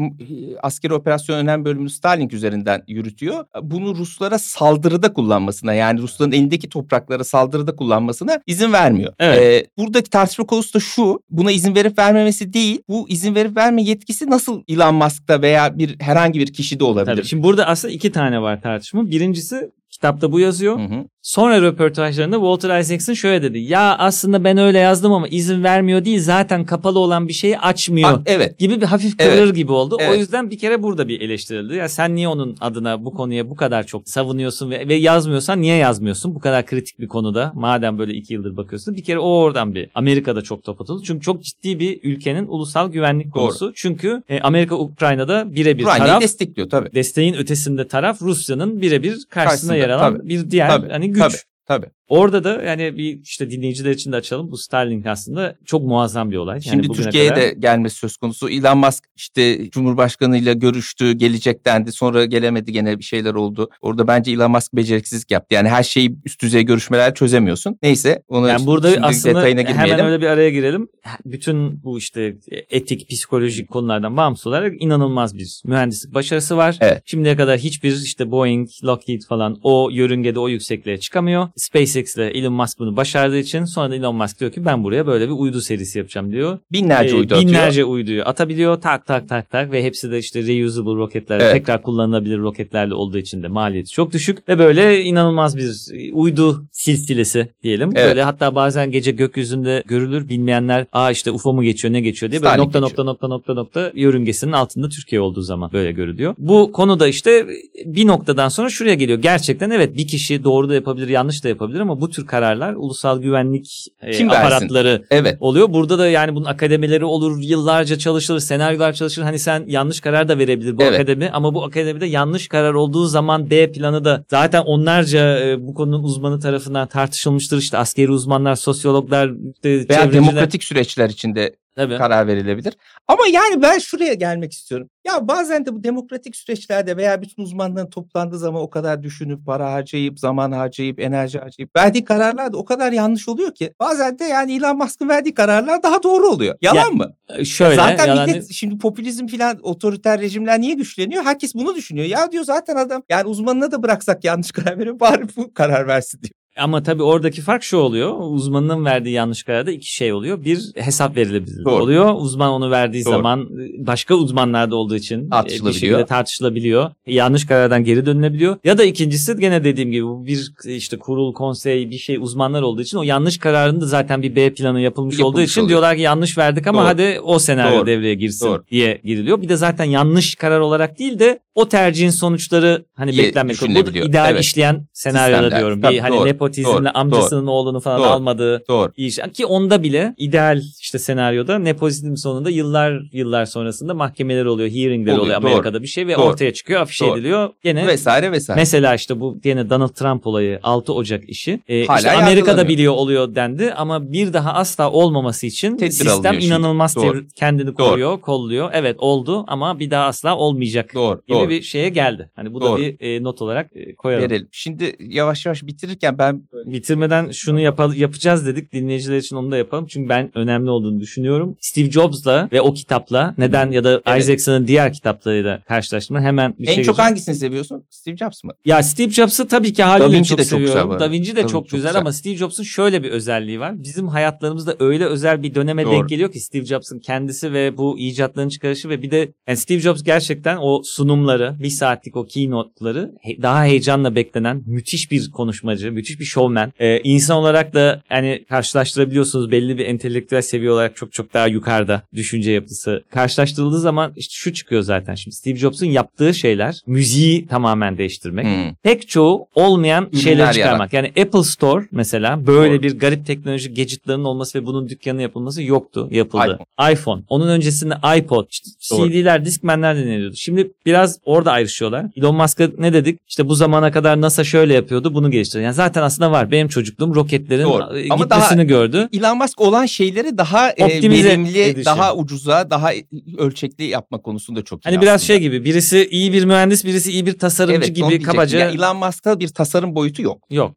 askeri 0.61 0.93
operasyon 0.93 1.37
önem 1.37 1.65
bölümünü 1.65 1.89
Starlink 1.89 2.33
üzerinden 2.33 2.83
yürütüyor. 2.87 3.45
Bunu 3.61 3.95
Ruslara 3.95 4.39
saldırıda 4.39 5.13
kullanmasına 5.13 5.73
yani 5.73 6.01
Rusların 6.01 6.31
elindeki 6.31 6.69
topraklara 6.69 7.23
saldırıda 7.23 7.75
kullanmasına 7.75 8.39
izin 8.47 8.73
vermiyor. 8.73 9.13
Evet. 9.19 9.39
Ee, 9.41 9.67
buradaki 9.77 10.09
tartışma 10.09 10.45
konusu 10.45 10.73
da 10.73 10.79
şu. 10.79 11.19
Buna 11.29 11.51
izin 11.51 11.75
verip 11.75 11.97
vermemesi 11.97 12.53
değil. 12.53 12.81
Bu 12.89 13.09
izin 13.09 13.35
verip 13.35 13.57
verme 13.57 13.83
yetkisi 13.83 14.29
nasıl 14.29 14.63
Elon 14.67 14.95
Musk'ta 14.95 15.41
veya 15.41 15.77
bir 15.77 15.99
herhangi 15.99 16.39
bir 16.39 16.53
kişide 16.53 16.83
olabilir? 16.83 17.15
Tabii. 17.15 17.25
Şimdi 17.27 17.43
burada 17.43 17.67
aslında 17.67 17.93
iki 17.93 18.11
tane 18.11 18.41
var 18.41 18.61
tartışma. 18.61 19.11
Birincisi 19.11 19.71
kitapta 19.89 20.31
bu 20.31 20.39
yazıyor. 20.39 20.79
Hı 20.79 20.83
hı. 20.83 21.05
Sonra 21.25 21.62
röportajlarında 21.62 22.36
Walter 22.36 22.79
Isaacson 22.79 23.13
şöyle 23.13 23.41
dedi. 23.44 23.60
Ya 23.60 23.96
aslında 23.98 24.44
ben 24.44 24.58
öyle 24.58 24.79
yazdım 24.79 25.12
ama 25.13 25.27
izin 25.27 25.63
vermiyor 25.63 26.05
değil 26.05 26.20
zaten 26.20 26.65
kapalı 26.65 27.00
olan 27.00 27.27
bir 27.27 27.34
şeyi 27.34 27.60
açmıyor. 27.60 28.10
Ha, 28.10 28.22
evet. 28.25 28.60
gibi 28.60 28.82
bir 28.82 28.86
hafif 28.86 29.13
Evet. 29.20 29.34
kıvırır 29.36 29.53
gibi 29.53 29.72
oldu. 29.72 29.96
O 30.00 30.03
Evet. 30.03 30.20
yüzden 30.20 30.50
bir 30.51 30.58
kere 30.58 30.84
burada 30.84 31.08
bir 31.08 31.22
eleştirildi. 31.22 31.75
Ya 31.75 31.89
sen 31.89 32.15
niye 32.15 32.27
onun 32.27 32.55
adına 32.62 33.05
bu 33.05 33.13
konuya 33.13 33.50
bu 33.50 33.55
kadar 33.55 33.84
çok 33.84 34.10
savunuyorsun 34.10 34.72
ve, 34.72 34.88
ve 34.88 34.94
yazmıyorsan 34.96 35.62
niye 35.62 35.75
yazmıyorsun? 35.75 36.36
Bu 36.36 36.39
kadar 36.39 36.65
kritik 36.65 37.00
bir 37.00 37.08
konuda 37.08 37.51
madem 37.55 37.98
böyle 37.98 38.13
iki 38.13 38.34
yıldır 38.34 38.58
bakıyorsun. 38.58 38.96
Bir 38.96 39.03
kere 39.03 39.20
o 39.20 39.27
oradan 39.29 39.75
bir 39.75 39.89
Amerika'da 39.96 40.41
çok 40.41 40.63
top 40.63 40.82
atıldı. 40.82 41.03
Çünkü 41.05 41.22
çok 41.22 41.44
ciddi 41.44 41.79
bir 41.79 42.00
ülkenin 42.03 42.48
ulusal 42.48 42.91
güvenlik 42.91 43.25
Doğru. 43.25 43.34
konusu. 43.34 43.72
Çünkü 43.75 44.24
e, 44.29 44.39
Amerika 44.39 44.75
Ukrayna'da 44.75 45.55
birebir 45.55 45.84
taraf. 45.84 46.22
destekliyor 46.22 46.70
tabii. 46.70 46.89
Desteğin 46.96 47.34
ötesinde 47.34 47.88
taraf 47.88 48.22
Rusya'nın 48.22 48.82
birebir 48.82 49.12
karşısına 49.12 49.44
Karşısında, 49.46 49.75
yer 49.75 49.89
alan 49.89 50.17
tabii. 50.17 50.29
bir 50.29 50.51
diğer 50.51 50.70
Tabii, 50.70 50.89
hani 50.89 51.14
güç. 51.15 51.24
tabii. 51.24 51.38
Tabii. 51.65 51.91
Orada 52.07 52.43
da 52.43 52.63
yani 52.63 52.97
bir 52.97 53.21
işte 53.24 53.51
dinleyiciler 53.51 53.91
için 53.91 54.12
de 54.12 54.15
açalım. 54.15 54.51
Bu 54.51 54.57
Starlink 54.57 55.05
aslında 55.05 55.55
çok 55.65 55.83
muazzam 55.83 56.31
bir 56.31 56.38
olay. 56.38 56.55
Yani 56.55 56.63
Şimdi 56.63 56.88
Türkiye'ye 56.88 57.29
kadar- 57.29 57.41
de 57.41 57.55
gelmesi 57.59 57.95
söz 57.97 58.17
konusu. 58.17 58.50
Elon 58.50 58.77
Musk 58.77 59.03
işte 59.15 59.69
Cumhurbaşkanıyla 59.69 60.53
görüştü, 60.53 61.12
gelecek 61.12 61.65
dendi. 61.65 61.91
Sonra 61.91 62.25
gelemedi 62.25 62.71
gene 62.71 63.00
bir 63.00 63.03
şeyler 63.03 63.33
oldu. 63.33 63.69
Orada 63.81 64.07
bence 64.07 64.31
Elon 64.31 64.51
Musk 64.51 64.74
beceriksizlik 64.75 65.31
yaptı. 65.31 65.55
Yani 65.55 65.69
her 65.69 65.83
şeyi 65.83 66.15
üst 66.25 66.41
düzey 66.41 66.63
görüşmeler 66.63 67.15
çözemiyorsun. 67.15 67.77
Neyse 67.83 68.24
onu 68.27 68.47
Yani 68.47 68.65
burada 68.65 68.91
şimdi 68.91 69.05
aslında 69.05 69.35
detayına 69.39 69.62
girmeyelim. 69.62 69.93
hemen 69.97 70.05
öyle 70.05 70.21
bir 70.21 70.27
araya 70.27 70.50
girelim. 70.50 70.88
Bütün 71.25 71.83
bu 71.83 71.97
işte 71.97 72.35
etik, 72.69 73.09
psikolojik 73.09 73.69
konulardan 73.69 74.17
bağımsız 74.17 74.47
olarak 74.47 74.81
inanılmaz 74.81 75.38
bir 75.38 75.62
mühendislik 75.65 76.13
başarısı 76.13 76.57
var. 76.57 76.77
Evet. 76.81 77.01
Şimdiye 77.05 77.35
kadar 77.35 77.59
hiçbir 77.59 77.95
işte 78.03 78.31
Boeing, 78.31 78.69
Lockheed 78.83 79.21
falan 79.29 79.59
o 79.63 79.89
yörüngede 79.91 80.39
o 80.39 80.47
yüksekliğe 80.47 80.97
çıkamıyor. 81.00 81.50
SpaceX 81.95 82.15
ile 82.17 82.27
Elon 82.39 82.53
Musk 82.53 82.79
bunu 82.79 82.97
başardığı 82.97 83.37
için 83.37 83.65
sonra 83.65 83.91
da 83.91 83.95
Elon 83.95 84.15
Musk 84.15 84.39
diyor 84.39 84.51
ki 84.51 84.65
ben 84.65 84.83
buraya 84.83 85.07
böyle 85.07 85.25
bir 85.27 85.33
uydu 85.33 85.61
serisi 85.61 85.97
yapacağım 85.99 86.31
diyor. 86.31 86.59
Binlerce 86.71 87.15
Ee, 87.15 87.19
uydu 87.19 87.33
atıyor. 87.35 87.41
binlerce 87.51 87.85
uyduyu 87.85 88.23
atabiliyor. 88.23 88.81
Tak 88.81 89.05
tak 89.05 89.29
tak 89.29 89.49
tak 89.51 89.71
ve 89.71 89.83
hepsi 89.83 90.11
de 90.11 90.19
işte 90.19 90.41
reusable 90.47 90.91
roketler, 90.95 91.39
Evet. 91.39 91.53
tekrar 91.53 91.81
kullanılabilir 91.81 92.37
roketlerle 92.37 92.93
olduğu 92.93 93.17
için 93.17 93.43
de 93.43 93.47
maliyeti 93.47 93.91
çok 93.91 94.13
düşük 94.13 94.49
ve 94.49 94.59
böyle 94.59 95.03
inanılmaz 95.03 95.57
bir 95.57 95.71
uydu 96.13 96.65
silsilesi 96.71 97.47
diyelim. 97.63 97.89
Evet. 97.95 98.07
Böyle 98.09 98.23
hatta 98.23 98.55
bazen 98.55 98.91
gece 98.91 99.11
gökyüzünde 99.11 99.83
görülür 99.87 100.29
bilmeyenler 100.29 100.85
aa 100.93 101.11
işte 101.11 101.31
UFO 101.31 101.53
mu 101.53 101.63
geçiyor 101.63 101.93
ne 101.93 102.01
geçiyor 102.01 102.31
diye 102.31 102.41
böyle 102.41 102.49
Starlink 102.49 102.65
nokta 102.75 102.79
geçiyor. 102.79 103.05
nokta 103.07 103.27
nokta 103.27 103.53
nokta 103.53 103.81
nokta 103.83 103.91
yörüngesinin 103.99 104.51
altında 104.51 104.89
Türkiye 104.89 105.21
olduğu 105.21 105.41
zaman 105.41 105.71
böyle 105.73 105.91
görülüyor. 105.91 106.35
Bu 106.37 106.71
konuda 106.71 107.07
işte 107.07 107.45
bir 107.85 108.07
noktadan 108.07 108.49
sonra 108.49 108.69
şuraya 108.69 108.95
geliyor. 108.95 109.19
Gerçekten 109.19 109.69
evet 109.69 109.97
bir 109.97 110.07
kişi 110.07 110.43
doğru 110.43 110.69
da 110.69 110.73
yapabilir 110.75 111.07
yanlış 111.09 111.43
da 111.43 111.49
yapabilir 111.49 111.79
ama 111.89 112.01
bu 112.01 112.09
tür 112.09 112.25
kararlar 112.25 112.73
ulusal 112.73 113.21
güvenlik 113.21 113.87
e, 114.01 114.11
Kim 114.11 114.29
versin? 114.29 114.41
aparatları 114.45 115.03
Evet. 115.11 115.37
oluyor. 115.39 115.73
Burada 115.73 115.99
da 115.99 116.07
yani 116.07 116.35
bunun 116.35 116.45
akademileri 116.45 117.05
olur, 117.05 117.37
yıllarca 117.41 117.97
çalışılır, 117.97 118.39
senaryolar 118.39 118.93
çalışır. 118.93 119.21
Hani 119.23 119.39
sen 119.39 119.63
yanlış 119.67 119.99
karar 120.01 120.27
da 120.27 120.37
verebilir 120.37 120.77
bu 120.77 120.83
Evet. 120.83 120.93
akademi 120.93 121.29
ama 121.33 121.53
bu 121.53 121.63
akademide 121.63 122.05
yanlış 122.05 122.47
karar 122.47 122.73
olduğu 122.73 123.05
zaman 123.05 123.49
B 123.49 123.71
planı 123.71 124.05
da 124.05 124.25
zaten 124.29 124.61
onlarca 124.61 125.39
e, 125.39 125.67
bu 125.67 125.73
konunun 125.73 126.03
uzmanı 126.03 126.39
tarafından 126.39 126.87
tartışılmıştır. 126.87 127.57
İşte 127.57 127.77
askeri 127.77 128.11
uzmanlar, 128.11 128.55
sosyologlar, 128.55 129.31
işte 129.55 129.69
Veya 129.69 129.85
çevreciler. 129.87 130.13
demokratik 130.13 130.63
süreçler 130.63 131.09
içinde 131.09 131.55
Tabii. 131.75 131.98
karar 131.98 132.27
verilebilir. 132.27 132.74
Ama 133.08 133.27
yani 133.32 133.61
ben 133.61 133.79
şuraya 133.79 134.14
gelmek 134.14 134.51
istiyorum. 134.51 134.90
Ya 135.07 135.27
bazen 135.27 135.66
de 135.66 135.74
bu 135.75 135.83
demokratik 135.83 136.35
süreçlerde 136.35 136.98
veya 136.98 137.22
bütün 137.22 137.44
uzmanların 137.44 137.90
toplandığı 137.90 138.38
zaman 138.38 138.61
o 138.61 138.70
kadar 138.70 139.03
düşünüp 139.03 139.46
para 139.46 139.72
harcayıp, 139.72 140.20
zaman 140.20 140.51
harcayıp, 140.51 141.00
enerji 141.00 141.40
harcayıp 141.40 141.75
verdiği 141.75 142.05
kararlar 142.05 142.53
da 142.53 142.57
o 142.57 142.66
kadar 142.66 142.92
yanlış 142.92 143.29
oluyor 143.29 143.53
ki. 143.53 143.74
Bazen 143.79 144.20
de 144.20 144.24
yani 144.24 144.55
Elon 144.55 144.77
Musk'ın 144.77 145.09
verdiği 145.09 145.33
kararlar 145.33 145.83
daha 145.83 146.03
doğru 146.03 146.27
oluyor. 146.27 146.55
Yalan 146.61 146.85
Ya, 146.85 146.90
mı? 146.90 147.14
E, 147.29 147.46
Şöyle 147.46 147.75
zaten 147.75 148.07
yalan 148.07 148.29
millet 148.29 148.51
şimdi 148.51 148.77
popülizm 148.77 149.27
falan 149.27 149.59
otoriter 149.64 150.22
rejimler 150.22 150.61
niye 150.61 150.74
güçleniyor? 150.74 151.24
Herkes 151.24 151.55
bunu 151.55 151.75
düşünüyor. 151.75 152.07
Ya 152.07 152.31
diyor 152.31 152.44
zaten 152.44 152.75
adam 152.75 153.03
yani 153.09 153.27
uzmanına 153.27 153.72
da 153.72 153.83
bıraksak 153.83 154.24
yanlış 154.24 154.51
karar 154.51 154.79
veriyor 154.79 155.00
bari 155.00 155.25
bu 155.38 155.53
karar 155.53 155.88
versin 155.88 156.22
diyor. 156.22 156.45
Ama 156.57 156.83
tabii 156.83 157.03
oradaki 157.03 157.41
fark 157.41 157.63
şu 157.63 157.77
oluyor. 157.77 158.15
Uzmanın 158.20 158.85
verdiği 158.85 159.09
yanlış 159.09 159.44
kararda 159.44 159.72
iki 159.72 159.91
şey 159.94 160.13
oluyor. 160.13 160.46
Bir 160.46 160.72
hesap 160.75 161.18
verilebilir 161.18 161.65
Doğru. 161.65 161.83
oluyor. 161.83 162.13
Uzman 162.18 162.51
onu 162.51 162.72
verdiği 162.72 163.05
Doğru. 163.05 163.13
zaman 163.13 163.41
e, 163.41 163.87
başka 163.87 164.15
uzmanlarda 164.15 164.75
olduğu 164.75 164.96
için 164.96 165.20
e, 165.22 165.25
bir 165.25 165.29
Tartışılabiliyor. 165.29 165.74
şekilde 165.74 166.05
tartışılabiliyor. 166.05 166.91
Yanlış 167.07 167.46
karardan 167.46 167.83
geri 167.83 168.05
dönülebiliyor. 168.05 168.57
Ya 168.63 168.77
da 168.77 168.83
ikincisi 168.83 169.35
gene 169.39 169.63
dediğim 169.63 169.91
gibi 169.91 170.05
bir 170.25 170.51
işte 170.75 171.00
kurul, 171.00 171.33
konsey 171.33 171.89
bir 171.89 171.98
şey 171.98 172.18
uzmanlar 172.18 172.61
olduğu 172.61 172.81
için 172.81 172.98
o 172.98 173.03
yanlış 173.03 173.37
kararın 173.37 173.81
da 173.81 173.85
zaten 173.85 174.22
bir 174.22 174.35
B 174.35 174.53
planı 174.53 174.81
yapılmış, 174.81 175.15
olduğu 175.20 175.27
Yapılmış 175.27 175.51
için 175.51 175.61
oluyor. 175.61 175.70
diyorlar 175.70 175.96
ki 175.96 176.01
yanlış 176.01 176.37
verdik 176.37 176.68
ama 176.68 176.79
Doğru. 176.79 176.87
hadi 176.87 177.20
o 177.24 177.39
senaryo 177.39 177.77
Doğru. 177.79 177.87
devreye 177.87 178.15
girsin 178.15 178.48
Doğru. 178.48 178.63
diye 178.72 179.01
giriliyor. 179.03 179.41
Bir 179.41 179.50
de 179.50 179.55
zaten 179.55 179.85
yanlış 179.85 180.35
karar 180.35 180.59
olarak 180.59 181.00
değil 181.00 181.20
de 181.20 181.39
o 181.55 181.70
tercihin 181.70 182.09
sonuçları 182.09 182.85
hani 182.96 183.15
Ye- 183.15 183.24
beklenmek. 183.24 183.61
İdeal 183.96 184.31
Evet. 184.31 184.41
işleyen 184.44 184.87
senaryoda 184.94 185.41
Sistemler. 185.41 185.59
diyorum. 185.59 185.81
Tabii, 185.81 185.94
bir 185.94 186.00
hani 186.00 186.15
doğru, 186.15 186.25
nepotizmle 186.25 186.74
doğru, 186.74 186.89
amcasının 186.94 187.48
oğlunu 187.48 187.79
falan 187.79 188.00
Doğru. 188.00 188.07
almadığı 188.07 188.68
Doğru. 188.68 188.91
iş. 188.98 189.20
Ki 189.33 189.46
onda 189.46 189.83
bile 189.83 190.13
ideal 190.18 190.61
işte 190.81 191.00
senaryoda 191.00 191.59
nepotizm 191.59 192.15
sonunda 192.15 192.50
yıllar 192.50 193.01
yıllar 193.13 193.46
sonrasında 193.46 193.94
mahkemeler 193.94 194.46
oluyor, 194.46 194.70
hearingler 194.70 195.11
oluyor, 195.11 195.24
Oluyor, 195.25 195.41
doğru. 195.41 195.50
Amerika'da 195.50 195.81
bir 195.81 195.87
şey 195.87 196.07
ve 196.07 196.15
Doğru. 196.15 196.24
ortaya 196.24 196.53
çıkıyor, 196.53 196.81
afişe 196.81 197.05
Doğru. 197.05 197.18
ediliyor. 197.18 197.50
Gene 197.63 197.87
Vesaire 197.87 198.31
vesaire. 198.31 198.59
Mesela 198.61 198.96
işte 198.96 199.20
bu 199.20 199.41
gene 199.44 199.70
Donald 199.70 199.89
Trump 199.94 200.27
olayı 200.27 200.59
6 200.63 200.94
Ocak 200.94 201.29
işi. 201.29 201.59
Ee, 201.68 201.85
Hala 201.85 201.98
işte 201.98 202.11
Amerika'da 202.11 202.68
biliyor 202.68 202.94
oluyor 202.94 203.35
dendi 203.35 203.74
ama 203.74 204.11
bir 204.11 204.33
daha 204.33 204.53
asla 204.53 204.91
olmaması 204.91 205.48
için 205.48 205.77
Tedbir 205.77 205.91
sistem 205.91 206.39
inanılmaz 206.39 206.96
Doğru. 206.96 207.24
kendini 207.35 207.74
koruyor, 207.74 208.22
kolluyor. 208.22 208.70
Evet 208.74 208.96
oldu 209.00 209.46
ama 209.48 209.79
bir 209.79 209.91
daha 209.91 210.05
asla 210.05 210.37
olmayacak 210.37 210.91
Doğru. 210.96 211.22
gibi 211.27 211.45
doğru. 211.46 211.51
bir 211.51 211.62
şeye 211.62 211.90
geldi. 211.90 212.29
Hani 212.36 212.53
bu 212.53 212.62
da 212.62 212.66
Doğru. 212.66 212.81
bir 212.81 212.96
e, 213.00 213.24
not 213.24 213.42
olarak 213.42 213.70
e, 213.75 213.96
koyalım. 213.96 214.25
verelim. 214.25 214.48
Şimdi 214.51 214.96
yavaş 215.00 215.46
yavaş 215.46 215.64
bitirirken 215.64 216.18
ben 216.18 216.44
Bitirmeden 216.66 217.31
şunu 217.31 217.60
yapal- 217.60 217.94
yapacağız 217.94 218.46
dedik. 218.48 218.74
Dinleyiciler 218.74 219.18
için 219.18 219.36
onu 219.36 219.51
da 219.51 219.58
yapalım. 219.58 219.86
Çünkü 219.88 220.10
ben 220.10 220.31
önemli 220.38 220.70
olduğunu 220.70 221.00
düşünüyorum. 221.00 221.58
Steve 221.62 221.92
Jobs'la 221.92 222.50
ve 222.51 222.62
o 222.62 222.74
kitapla 222.74 223.36
neden 223.38 223.72
ya 223.72 223.84
da 223.84 224.01
Evet. 224.05 224.22
Isaacson'ın 224.24 224.68
diğer 224.68 224.94
kitaplarıyla 224.94 225.62
karşılaştırma 225.68 226.22
hemen 226.22 226.53
bir 226.60 226.68
en 226.68 226.74
şey 226.74 226.84
çok 226.84 226.94
göstereyim. 226.94 227.08
hangisini 227.10 227.36
seviyorsun? 227.36 227.84
Steve 227.90 228.18
Jobs 228.18 228.44
mı? 228.44 228.51
Ya 228.66 228.84
Steve 228.84 229.10
Jobs'ı 229.10 229.48
tabii 229.48 229.74
ki 229.74 229.84
haliyle 229.84 230.10
Da 230.12 230.18
Vinci 230.18 230.29
çok 230.29 230.38
de 230.40 230.46
çok 230.46 230.60
güzel 230.60 230.68
seviyorum. 230.74 230.90
bu 230.90 230.94
arada. 230.94 231.05
da 231.05 231.12
Vinci 231.12 231.36
de 231.36 231.42
Tabii, 231.42 231.51
çok, 231.51 231.70
çok 231.70 231.70
güzel, 231.77 231.90
güzel. 231.90 232.01
ama 232.01 232.12
Steve 232.14 232.36
Jobs'un 232.36 232.64
şöyle 232.64 233.03
bir 233.03 233.10
özelliği 233.12 233.60
var. 233.60 233.84
Bizim 233.84 234.08
hayatlarımızda 234.08 234.75
öyle 234.79 235.05
özel 235.05 235.44
bir 235.44 235.55
döneme 235.55 235.84
Doğru. 235.84 235.94
denk 235.94 236.10
geliyor 236.10 236.31
ki 236.31 236.40
Steve 236.40 236.66
Jobs'ın 236.66 237.00
kendisi 237.00 237.53
ve 237.53 237.77
bu 237.77 238.00
icatların 238.00 238.50
çıkarışı 238.50 238.90
ve 238.90 239.01
bir 239.01 239.12
de 239.12 239.34
yani 239.48 239.58
Steve 239.58 239.79
Jobs 239.79 240.03
gerçekten 240.03 240.58
o 240.62 240.81
sunumları 240.84 241.34
sunumları, 241.35 241.63
bir 241.63 241.69
saatlik 241.69 242.15
o 242.15 242.25
keynote'ları 242.25 243.11
daha 243.41 243.63
heyecanla 243.63 244.15
beklenen 244.15 244.63
müthiş 244.65 245.11
bir 245.11 245.31
konuşmacı, 245.31 245.91
müthiş 245.91 246.19
bir 246.19 246.25
showman. 246.25 246.74
Ee, 246.79 247.00
insan 247.03 247.37
olarak 247.37 247.74
da 247.74 248.01
yani 248.09 248.45
karşılaştırabiliyorsunuz 248.50 249.51
belli 249.51 249.77
bir 249.77 249.85
entelektüel 249.85 250.41
seviye 250.41 250.71
olarak 250.71 250.95
çok 250.95 251.13
çok 251.13 251.33
daha 251.33 251.48
yukarıda 251.48 252.01
düşünce 252.13 252.51
yapısı. 252.51 253.03
Karşılaştırıldığı 253.09 253.79
zaman 253.79 254.13
işte 254.15 254.33
şu 254.33 254.53
çıkıyor 254.53 254.81
zaten. 254.81 255.15
Şimdi 255.15 255.35
Steve 255.35 255.55
Jobs'un 255.55 255.85
yaptığı 255.85 256.33
şeyler 256.33 256.81
müziği 256.87 257.48
tamamen 257.48 257.98
değiştirmek. 257.98 258.45
Hmm. 258.45 258.75
Pek 258.83 259.07
çoğu 259.07 259.48
olmayan 259.55 260.09
Ürünler 260.13 260.35
yarat. 260.37 260.53
çıkarmak. 260.53 260.93
Yani 260.93 261.07
Apple 261.07 261.43
Store 261.43 261.85
mesela 261.91 262.48
böyle 262.48 262.74
Doğru. 262.74 262.83
bir 262.83 263.00
garip 263.00 263.25
teknoloji 263.25 263.74
gadgetların 263.74 264.24
olması 264.24 264.59
ve 264.59 264.65
bunun 264.65 264.89
dükkanı 264.89 265.21
yapılması 265.21 265.63
yoktu. 265.63 266.07
Yapıldı. 266.11 266.59
iPhone. 266.79 266.93
iPhone. 266.93 267.24
Onun 267.29 267.48
öncesinde 267.48 267.93
iPod. 268.17 268.45
İşte. 268.50 268.95
CD'ler, 268.95 269.45
Discman'ler 269.45 269.98
deniliyordu. 269.98 270.35
Şimdi 270.35 270.71
biraz 270.85 271.19
orada 271.25 271.51
ayrışıyorlar. 271.51 272.05
Elon 272.18 272.35
Musk'a 272.35 272.70
ne 272.77 272.94
dedik? 272.94 273.20
İşte 273.27 273.48
bu 273.48 273.55
zamana 273.55 273.92
kadar 273.92 274.22
NASA 274.22 274.44
şöyle 274.44 274.74
yapıyordu. 274.74 275.14
Bunu 275.14 275.31
geliştirdi. 275.31 275.64
Yani 275.64 275.74
zaten 275.74 276.01
aslında 276.01 276.31
var. 276.31 276.51
Benim 276.51 276.68
çocukluğum 276.68 277.16
roketlerin 277.16 277.64
Doğru. 277.64 277.98
e, 277.98 278.09
Ama 278.09 278.24
gitmesini 278.24 278.68
gördü. 278.68 279.09
Elon 279.14 279.38
Musk 279.38 279.61
olan 279.61 279.85
şeyleri 279.85 280.38
daha 280.38 280.70
e, 280.72 280.85
Optimize 280.85 281.29
verimli, 281.29 281.61
edişi. 281.61 281.85
daha 281.85 282.16
ucuza, 282.16 282.70
daha 282.70 282.92
ölçekli 283.38 283.83
yapma 283.85 284.22
konusunda 284.22 284.61
çok 284.64 284.79
iyi 284.79 284.83
Hani 284.83 285.01
biraz 285.01 285.16
aslında. 285.16 285.27
şey 285.27 285.40
gibi. 285.40 285.66
Birisi 285.66 286.07
iyi 286.11 286.33
bir 286.33 286.46
mühendis, 286.46 286.85
birisi 286.85 287.11
iyi 287.11 287.25
bir 287.25 287.40
tasarımcı 287.40 287.77
evet, 287.77 287.96
gibi 287.96 288.22
kabaca. 288.22 288.59
Ya 288.59 288.70
Elon 288.70 288.98
Musk'ta 288.98 289.40
bir 289.40 289.48
tasarım 289.48 289.96
boyutu 289.96 290.22
yok. 290.22 290.44
Yok. 290.51 290.75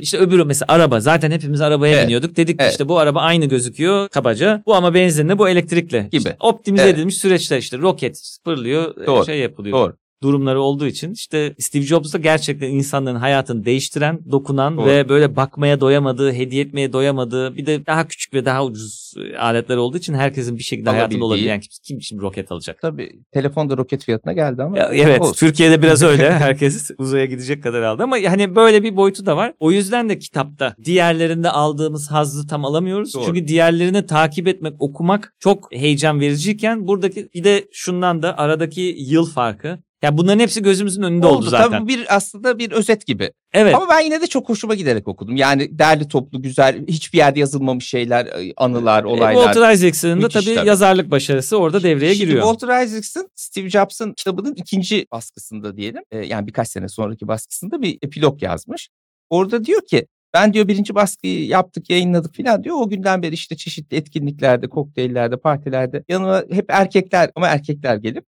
İşte 0.00 0.18
öbürü 0.18 0.44
mesela 0.44 0.66
araba. 0.72 1.00
Zaten 1.00 1.30
hepimiz 1.30 1.60
arabaya 1.60 1.94
Evet. 1.94 2.04
biniyorduk. 2.04 2.36
Dedik 2.36 2.56
Evet. 2.60 2.70
işte 2.72 2.88
bu 2.88 2.98
araba 2.98 3.20
aynı 3.20 3.44
gözüküyor 3.46 4.08
kabaca. 4.08 4.62
Bu 4.66 4.74
ama 4.74 4.94
benzinli, 4.94 5.38
bu 5.38 5.48
elektrikli. 5.48 5.98
Gibi. 6.02 6.16
İşte 6.16 6.36
optimize 6.40 6.84
Evet. 6.84 6.94
edilmiş 6.94 7.18
süreçler 7.18 7.58
işte 7.58 7.78
roket 7.78 8.38
fırlıyor, 8.44 9.02
e, 9.02 9.06
Doğru. 9.06 9.24
şey 9.26 9.38
yapılıyor. 9.38 9.78
Doğru. 9.78 9.96
Durumları 10.24 10.60
olduğu 10.60 10.86
için 10.86 11.12
işte 11.12 11.54
Steve 11.58 11.82
Jobs 11.82 12.14
da 12.14 12.18
gerçekten 12.18 12.68
insanların 12.68 13.16
hayatını 13.16 13.64
değiştiren, 13.64 14.20
dokunan 14.30 14.76
Doğru. 14.76 14.86
ve 14.86 15.08
böyle 15.08 15.36
bakmaya 15.36 15.80
doyamadığı, 15.80 16.32
hediye 16.32 16.64
etmeye 16.64 16.92
doyamadığı 16.92 17.56
bir 17.56 17.66
de 17.66 17.86
daha 17.86 18.08
küçük 18.08 18.34
ve 18.34 18.44
daha 18.44 18.64
ucuz 18.64 19.14
e, 19.16 19.38
aletler 19.38 19.76
olduğu 19.76 19.96
için 19.96 20.14
herkesin 20.14 20.58
bir 20.58 20.62
şekilde 20.62 20.90
hayatında 20.90 21.24
olabilen 21.24 21.60
kim, 21.60 21.70
kim 21.82 22.02
şimdi 22.02 22.22
roket 22.22 22.52
alacak? 22.52 22.80
Tabii 22.80 23.10
telefon 23.32 23.70
da 23.70 23.76
roket 23.76 24.04
fiyatına 24.04 24.32
geldi 24.32 24.62
ama. 24.62 24.78
Ya, 24.78 24.90
evet 24.92 25.20
olsun. 25.20 25.46
Türkiye'de 25.46 25.82
biraz 25.82 26.02
öyle. 26.12 26.32
Herkes 26.32 26.90
uzaya 26.98 27.24
gidecek 27.24 27.62
kadar 27.62 27.82
aldı 27.82 28.02
ama 28.02 28.16
hani 28.26 28.56
böyle 28.56 28.82
bir 28.82 28.96
boyutu 28.96 29.26
da 29.26 29.36
var. 29.36 29.54
O 29.60 29.72
yüzden 29.72 30.08
de 30.08 30.18
kitapta 30.18 30.74
diğerlerinde 30.84 31.50
aldığımız 31.50 32.10
hazzı 32.10 32.46
tam 32.46 32.64
alamıyoruz. 32.64 33.14
Doğru. 33.14 33.24
Çünkü 33.24 33.48
diğerlerini 33.48 34.06
takip 34.06 34.48
etmek, 34.48 34.74
okumak 34.78 35.34
çok 35.40 35.72
heyecan 35.72 36.20
vericiyken 36.20 36.86
buradaki 36.86 37.28
bir 37.34 37.44
de 37.44 37.64
şundan 37.72 38.22
da 38.22 38.38
aradaki 38.38 38.96
yıl 38.98 39.26
farkı. 39.26 39.78
Ya 40.04 40.18
bunların 40.18 40.38
hepsi 40.38 40.62
gözümüzün 40.62 41.02
önünde 41.02 41.26
oldu, 41.26 41.46
zaten. 41.46 41.70
Tabii 41.70 41.88
bir 41.88 42.16
aslında 42.16 42.58
bir 42.58 42.72
özet 42.72 43.06
gibi. 43.06 43.32
Evet. 43.52 43.74
Ama 43.74 43.88
ben 43.88 44.00
yine 44.00 44.20
de 44.20 44.26
çok 44.26 44.48
hoşuma 44.48 44.74
giderek 44.74 45.08
okudum. 45.08 45.36
Yani 45.36 45.78
derli 45.78 46.08
toplu 46.08 46.42
güzel 46.42 46.86
hiçbir 46.88 47.18
yerde 47.18 47.40
yazılmamış 47.40 47.86
şeyler, 47.88 48.26
e, 48.26 48.52
anılar, 48.56 49.04
E, 49.04 49.06
olaylar. 49.06 49.42
Walter 49.44 49.72
Isaacson'ın 49.72 50.22
da 50.22 50.28
tabii, 50.28 50.54
tabii. 50.54 50.68
yazarlık 50.68 51.10
başarısı 51.10 51.56
orada 51.58 51.82
devreye 51.82 52.14
Şimdi 52.14 52.26
giriyor. 52.26 52.42
Walter 52.42 52.84
Isaacson 52.84 53.28
Steve 53.34 53.70
Jobs'ın 53.70 54.12
kitabının 54.12 54.54
ikinci 54.54 55.06
baskısında 55.12 55.76
diyelim. 55.76 56.02
e, 56.10 56.18
yani 56.18 56.46
birkaç 56.46 56.68
sene 56.68 56.88
sonraki 56.88 57.28
baskısında 57.28 57.82
bir 57.82 57.98
epilog 58.02 58.42
yazmış. 58.42 58.88
Orada 59.30 59.64
diyor 59.64 59.80
ki 59.86 60.06
ben 60.34 60.52
diyor 60.54 60.68
birinci 60.68 60.94
baskıyı 60.94 61.46
yaptık 61.46 61.90
yayınladık 61.90 62.36
falan 62.36 62.64
diyor. 62.64 62.76
O 62.78 62.88
günden 62.88 63.22
beri 63.22 63.34
işte 63.34 63.56
çeşitli 63.56 63.96
etkinliklerde, 63.96 64.68
kokteyllerde, 64.68 65.36
partilerde 65.36 66.04
yanıma 66.08 66.42
hep 66.50 66.64
erkekler 66.68 67.30
ama 67.34 67.46
erkekler 67.48 67.96
gelip 67.96 68.24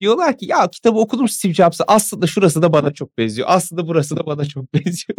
diyorlar 0.00 0.38
ki 0.38 0.46
ya 0.46 0.68
kitabı 0.70 0.98
okudum 0.98 1.28
Steve 1.28 1.54
Jobs'ı 1.54 1.84
aslında 1.86 2.26
şurası 2.26 2.62
da 2.62 2.72
bana 2.72 2.94
çok 2.94 3.18
benziyor. 3.18 3.48
Aslında 3.50 3.88
burası 3.88 4.16
da 4.16 4.26
bana 4.26 4.44
çok 4.44 4.74
benziyor. 4.74 5.18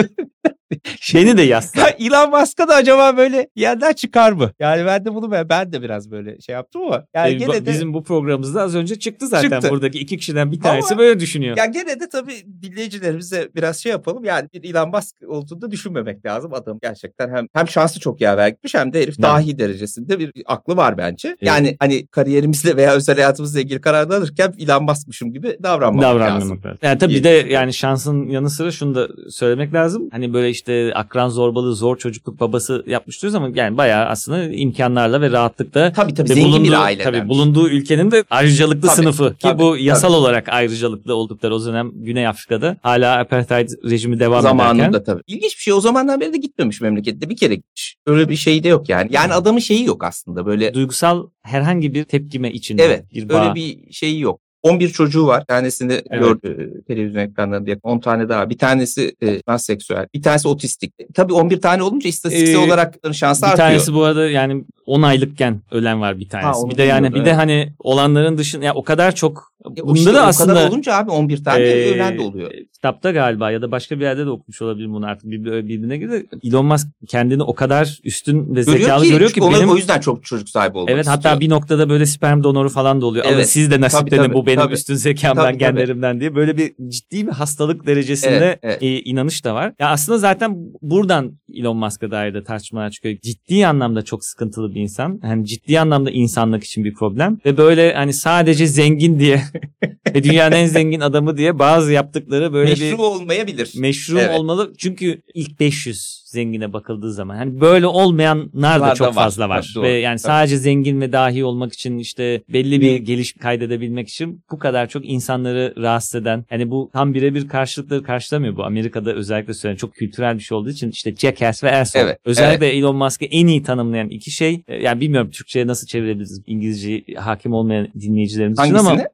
Beni 1.15 1.37
de 1.37 1.41
yazsa. 1.41 1.81
Ya 1.81 1.87
Elon 1.99 2.29
Musk'a 2.39 2.67
da 2.67 2.75
acaba 2.75 3.17
böyle 3.17 3.49
yerden 3.55 3.93
çıkar 3.93 4.31
mı? 4.31 4.51
Yani 4.59 4.85
ben 4.85 5.05
de 5.05 5.15
bunu 5.15 5.31
ben, 5.49 5.73
de 5.73 5.81
biraz 5.81 6.11
böyle 6.11 6.39
şey 6.39 6.53
yaptım 6.53 6.81
ama 6.81 7.05
yani 7.13 7.29
Ee, 7.29 7.33
gene 7.33 7.65
de 7.65 7.71
Bizim 7.71 7.93
bu 7.93 8.03
programımızda 8.03 8.61
az 8.61 8.75
önce 8.75 8.99
çıktı 8.99 9.27
zaten. 9.27 9.49
Çıktı. 9.49 9.69
Buradaki 9.69 9.99
iki 9.99 10.17
kişiden 10.17 10.51
bir 10.51 10.59
tanesi 10.59 10.93
Ama- 10.93 11.01
böyle 11.01 11.19
düşünüyor. 11.19 11.57
Ya 11.57 11.65
gene 11.65 11.99
de 11.99 12.09
tabii 12.09 12.33
dinleyicilerimize 12.61 13.49
biraz 13.55 13.77
şey 13.77 13.91
yapalım. 13.91 14.23
Yani 14.23 14.49
bir 14.53 14.63
Elon 14.69 14.89
Musk 14.89 15.15
olduğunu 15.27 15.61
da 15.61 15.71
düşünmemek 15.71 16.25
lazım. 16.25 16.53
Adam 16.53 16.79
gerçekten 16.81 17.29
hem 17.35 17.47
hem 17.53 17.67
şansı 17.67 17.99
çok 17.99 18.21
yaver 18.21 18.47
gitmiş 18.47 18.75
hem 18.75 18.93
de 18.93 19.01
herif 19.01 19.15
Evet. 19.19 19.23
dahi 19.23 19.59
derecesinde 19.59 20.19
bir 20.19 20.31
aklı 20.45 20.77
var 20.77 20.97
bence. 20.97 21.35
Yani 21.41 21.75
hani 21.79 22.07
kariyerimizle 22.07 22.75
veya 22.77 22.93
özel 22.93 23.15
hayatımızla 23.15 23.59
ilgili 23.59 23.81
kararlar 23.81 24.17
alırken 24.17 24.53
Elon 24.59 24.83
Musk'mışım 24.83 25.33
gibi 25.33 25.57
davranmamak 25.63 26.03
lazım. 26.03 26.19
davranmamak 26.19 26.65
lazım. 26.65 26.79
Yani 26.81 26.99
tabii 26.99 27.13
bir 27.13 27.23
de 27.23 27.29
yani 27.29 27.73
şansın 27.73 28.29
yanı 28.29 28.49
sıra 28.49 28.71
şunu 28.71 28.95
da 28.95 29.07
söylemek 29.31 29.73
lazım. 29.73 30.09
Hani 30.11 30.33
böyle 30.33 30.49
işte 30.49 30.60
akran 30.95 31.29
zorbalığı, 31.29 31.75
zor 31.75 31.97
çocukluk 31.97 32.39
babası 32.39 32.83
yapmış 32.87 33.21
diyoruz 33.21 33.35
ama 33.35 33.49
yani 33.55 33.77
bayağı 33.77 34.05
aslında 34.05 34.43
imkanlarla 34.43 35.21
ve 35.21 35.31
rahatlıkla 35.31 35.91
Tabii 35.93 36.13
tabii 36.13 36.27
zengin 36.27 36.45
bulunduğu, 36.45 36.63
bir 36.67 36.73
aileden. 36.73 37.03
tabii 37.13 37.29
bulunduğu 37.29 37.69
ülkenin 37.69 38.11
de 38.11 38.23
ayrıcalıklı 38.29 38.81
Tabii, 38.87 38.95
sınıfı 38.95 39.29
ki 39.33 39.39
tabii, 39.39 39.59
bu 39.61 39.77
yasal 39.77 40.07
tabii. 40.07 40.17
olarak 40.17 40.49
ayrıcalıklı 40.49 41.15
oldukları 41.15 41.55
o 41.55 41.65
dönem 41.65 41.91
Güney 41.93 42.27
Afrika'da 42.27 42.77
hala 42.81 43.19
apartheid 43.19 43.69
rejimi 43.89 44.19
devam 44.19 44.41
Zamanında 44.41 44.83
ederken 44.83 45.03
tabii. 45.03 45.21
İlginç 45.27 45.57
bir 45.57 45.61
şey. 45.61 45.73
O 45.73 45.81
zamandan 45.81 46.21
beri 46.21 46.33
de 46.33 46.37
gitmemiş 46.37 46.81
memlekette. 46.81 47.29
Bir 47.29 47.37
kere 47.37 47.55
gitmiş. 47.55 47.95
Öyle 48.05 48.29
bir 48.29 48.35
şey 48.35 48.63
de 48.63 48.67
yok 48.67 48.89
yani. 48.89 49.09
Yani 49.13 49.33
adamın 49.33 49.59
şeyi 49.59 49.85
yok 49.85 50.03
aslında 50.03 50.45
böyle. 50.45 50.73
duygusal 50.73 51.27
herhangi 51.43 51.93
bir 51.93 52.03
tepkime 52.03 52.51
içinde 52.51 52.83
Evet. 52.83 53.13
bir 53.13 53.29
bağ. 53.29 53.41
Öyle 53.43 53.55
bir 53.55 53.91
şeyi 53.93 54.19
yok. 54.19 54.39
11 54.63 54.89
çocuğu 54.89 55.27
var. 55.27 55.41
Bir 55.41 55.45
tanesini 55.45 55.93
Evet. 55.93 56.21
gördü 56.23 56.73
e, 56.79 56.93
televizyon 56.93 57.21
ekranlarında. 57.21 57.69
yakın. 57.69 57.89
10 57.89 57.99
tane 57.99 58.29
daha. 58.29 58.49
Bir 58.49 58.57
tanesi 58.57 59.15
e, 59.21 59.41
transseksüel. 59.41 60.07
Bir 60.13 60.21
tanesi 60.21 60.47
otistik. 60.47 60.93
E, 60.99 61.07
Tabii 61.13 61.33
11 61.33 61.61
tane 61.61 61.83
olunca 61.83 62.09
istatistiksel 62.09 62.55
Ee, 62.55 62.57
olarak 62.57 62.95
şansı 63.13 63.41
bir 63.41 63.47
artıyor. 63.47 63.67
tanesi 63.67 63.93
bu 63.93 64.03
arada 64.03 64.29
yani 64.29 64.63
10 64.85 65.01
aylıkken 65.01 65.61
ölen 65.71 66.01
var 66.01 66.19
bir 66.19 66.29
tanesi. 66.29 66.59
onu 66.59 66.71
bir 66.71 66.77
de 66.77 66.83
yani 66.83 67.13
bir 67.13 67.25
de 67.25 67.33
hani 67.33 67.73
olanların 67.79 68.37
dışında 68.37 68.65
ya 68.65 68.73
o 68.73 68.83
kadar 68.83 69.15
çok 69.15 69.51
E, 69.77 69.81
o 69.81 69.87
bunda 69.87 69.99
işte 69.99 70.13
da 70.13 70.23
o 70.23 70.25
aslında 70.27 70.53
kadar 70.53 70.67
olunca 70.69 70.95
abi 70.95 71.11
11 71.11 71.43
tane 71.43 71.63
Ee, 71.63 71.91
ölen 71.93 72.17
de 72.17 72.21
oluyor. 72.21 72.51
Kitapta 72.81 73.11
galiba 73.11 73.51
ya 73.51 73.61
da 73.61 73.71
başka 73.71 73.95
bir 73.99 74.03
yerde 74.03 74.25
de 74.25 74.29
okumuş 74.29 74.61
olabilirim 74.61 74.93
bunu 74.93 75.05
artık 75.05 75.31
bir- 75.31 75.45
birbirine 75.45 75.97
göre. 75.97 76.25
Elon 76.43 76.65
Musk 76.65 76.87
kendini 77.07 77.43
o 77.43 77.55
kadar 77.55 77.99
üstün 78.03 78.55
ve 78.55 78.63
zekalı 78.63 79.05
görüyor 79.05 79.29
ki, 79.29 79.35
çünkü 79.35 79.47
ona 79.47 79.57
benim 79.57 79.69
o 79.69 79.75
yüzden 79.75 79.99
çok 79.99 80.23
çocuk 80.25 80.49
sahibi 80.49 80.77
olmak 80.77 80.91
Evet 80.91 81.07
hatta 81.07 81.17
istiyor. 81.29 81.39
bir 81.39 81.49
noktada 81.49 81.89
böyle 81.89 82.05
sperm 82.05 82.43
donoru 82.43 82.69
falan 82.69 83.01
da 83.01 83.05
oluyor. 83.05 83.25
Evet. 83.29 83.49
siz 83.49 83.71
de 83.71 83.81
nasiplenin 83.81 84.09
Tabii, 84.17 84.27
tabii, 84.27 84.33
bu 84.33 84.45
benim 84.45 84.59
tabii. 84.59 84.73
üstün 84.73 84.95
zekamdan 84.95 85.43
Tabii, 85.43 85.53
tabii. 85.57 85.59
genlerimden 85.59 86.19
diye 86.19 86.35
böyle 86.35 86.57
bir 86.57 86.73
ciddi 86.89 87.27
bir 87.27 87.31
hastalık 87.31 87.87
derecesinde 87.87 88.35
Evet, 88.35 88.59
evet. 88.63 88.83
e, 88.83 88.99
inanış 89.01 89.45
da 89.45 89.55
var. 89.55 89.73
Ya 89.79 89.89
aslında 89.89 90.17
zaten 90.17 90.55
buradan 90.81 91.31
Elon 91.53 91.77
Musk'a 91.77 92.11
dair 92.11 92.33
de 92.33 92.43
tartışmalar 92.43 92.89
çıkıyor. 92.89 93.17
Ciddi 93.23 93.67
anlamda 93.67 94.01
çok 94.01 94.25
sıkıntılı 94.25 94.75
bir 94.75 94.81
insan. 94.81 95.19
Yani 95.23 95.45
ciddi 95.45 95.79
anlamda 95.79 96.11
insanlık 96.11 96.63
için 96.63 96.83
bir 96.83 96.93
problem 96.93 97.37
ve 97.45 97.57
böyle 97.57 97.93
hani 97.93 98.13
sadece 98.13 98.67
zengin 98.67 99.19
diye 99.19 99.41
ve 100.15 100.23
dünyanın 100.23 100.55
en 100.55 100.65
zengin 100.65 100.99
adamı 100.99 101.37
diye 101.37 101.59
bazı 101.59 101.91
yaptıkları 101.91 102.53
böyle 102.53 102.69
Meşru 102.69 102.83
bir 102.85 102.97
olmayabilir. 103.03 103.73
meşru 103.77 104.19
Evet. 104.19 104.39
olmalı. 104.39 104.73
Çünkü 104.77 105.21
ilk 105.33 105.59
500 105.59 106.21
zengine 106.25 106.73
bakıldığı 106.73 107.13
zaman 107.13 107.35
hani 107.35 107.61
böyle 107.61 107.87
olmayanlar 107.87 108.79
da 108.79 108.81
Var 108.81 108.91
da 108.91 108.95
çok 108.95 109.07
var. 109.07 109.13
fazla 109.13 109.49
var. 109.49 109.61
Tabii, 109.61 109.75
doğru. 109.75 109.83
Ve 109.83 109.89
yani 109.99 110.13
Tabii. 110.17 110.19
sadece 110.27 110.57
zengin 110.57 111.01
ve 111.01 111.11
dahi 111.11 111.43
olmak 111.45 111.73
için 111.73 111.97
işte 111.97 112.41
belli 112.49 112.81
bir 112.81 112.95
geliş 112.95 113.33
kaydedebilmek 113.33 114.09
için 114.09 114.43
bu 114.51 114.59
kadar 114.59 114.89
çok 114.89 115.09
insanları 115.09 115.73
rahatsız 115.77 116.15
eden 116.21 116.45
hani 116.49 116.71
bu 116.71 116.89
tam 116.93 117.13
birebir 117.13 117.47
karşılıkları 117.47 118.03
karşılamıyor 118.03 118.55
bu. 118.57 118.63
Amerika'da 118.63 119.13
özellikle 119.13 119.53
söylenen 119.53 119.77
çok 119.77 119.93
kültürel 119.95 120.35
bir 120.35 120.43
şey 120.43 120.57
olduğu 120.57 120.69
için 120.69 120.89
işte 120.91 121.15
Jackass 121.15 121.63
ve 121.63 121.75
Asshole. 121.75 122.03
Evet, 122.03 122.19
Özellikle 122.25 122.67
Elon 122.69 122.95
Musk'ı 122.95 123.25
en 123.25 123.47
iyi 123.47 123.63
tanımlayan 123.63 124.09
iki 124.09 124.31
şey 124.31 124.63
e, 124.67 124.75
yani 124.75 125.01
bilmiyorum 125.01 125.29
Türkçe'ye 125.31 125.67
nasıl 125.67 125.87
çevirebiliriz 125.87 126.41
İngilizce 126.47 127.03
hakim 127.17 127.53
olmayan 127.53 127.87
dinleyicilerimiz 128.01 128.59
için 128.59 128.73
ama 128.73 128.89
Hangisini? 128.89 129.07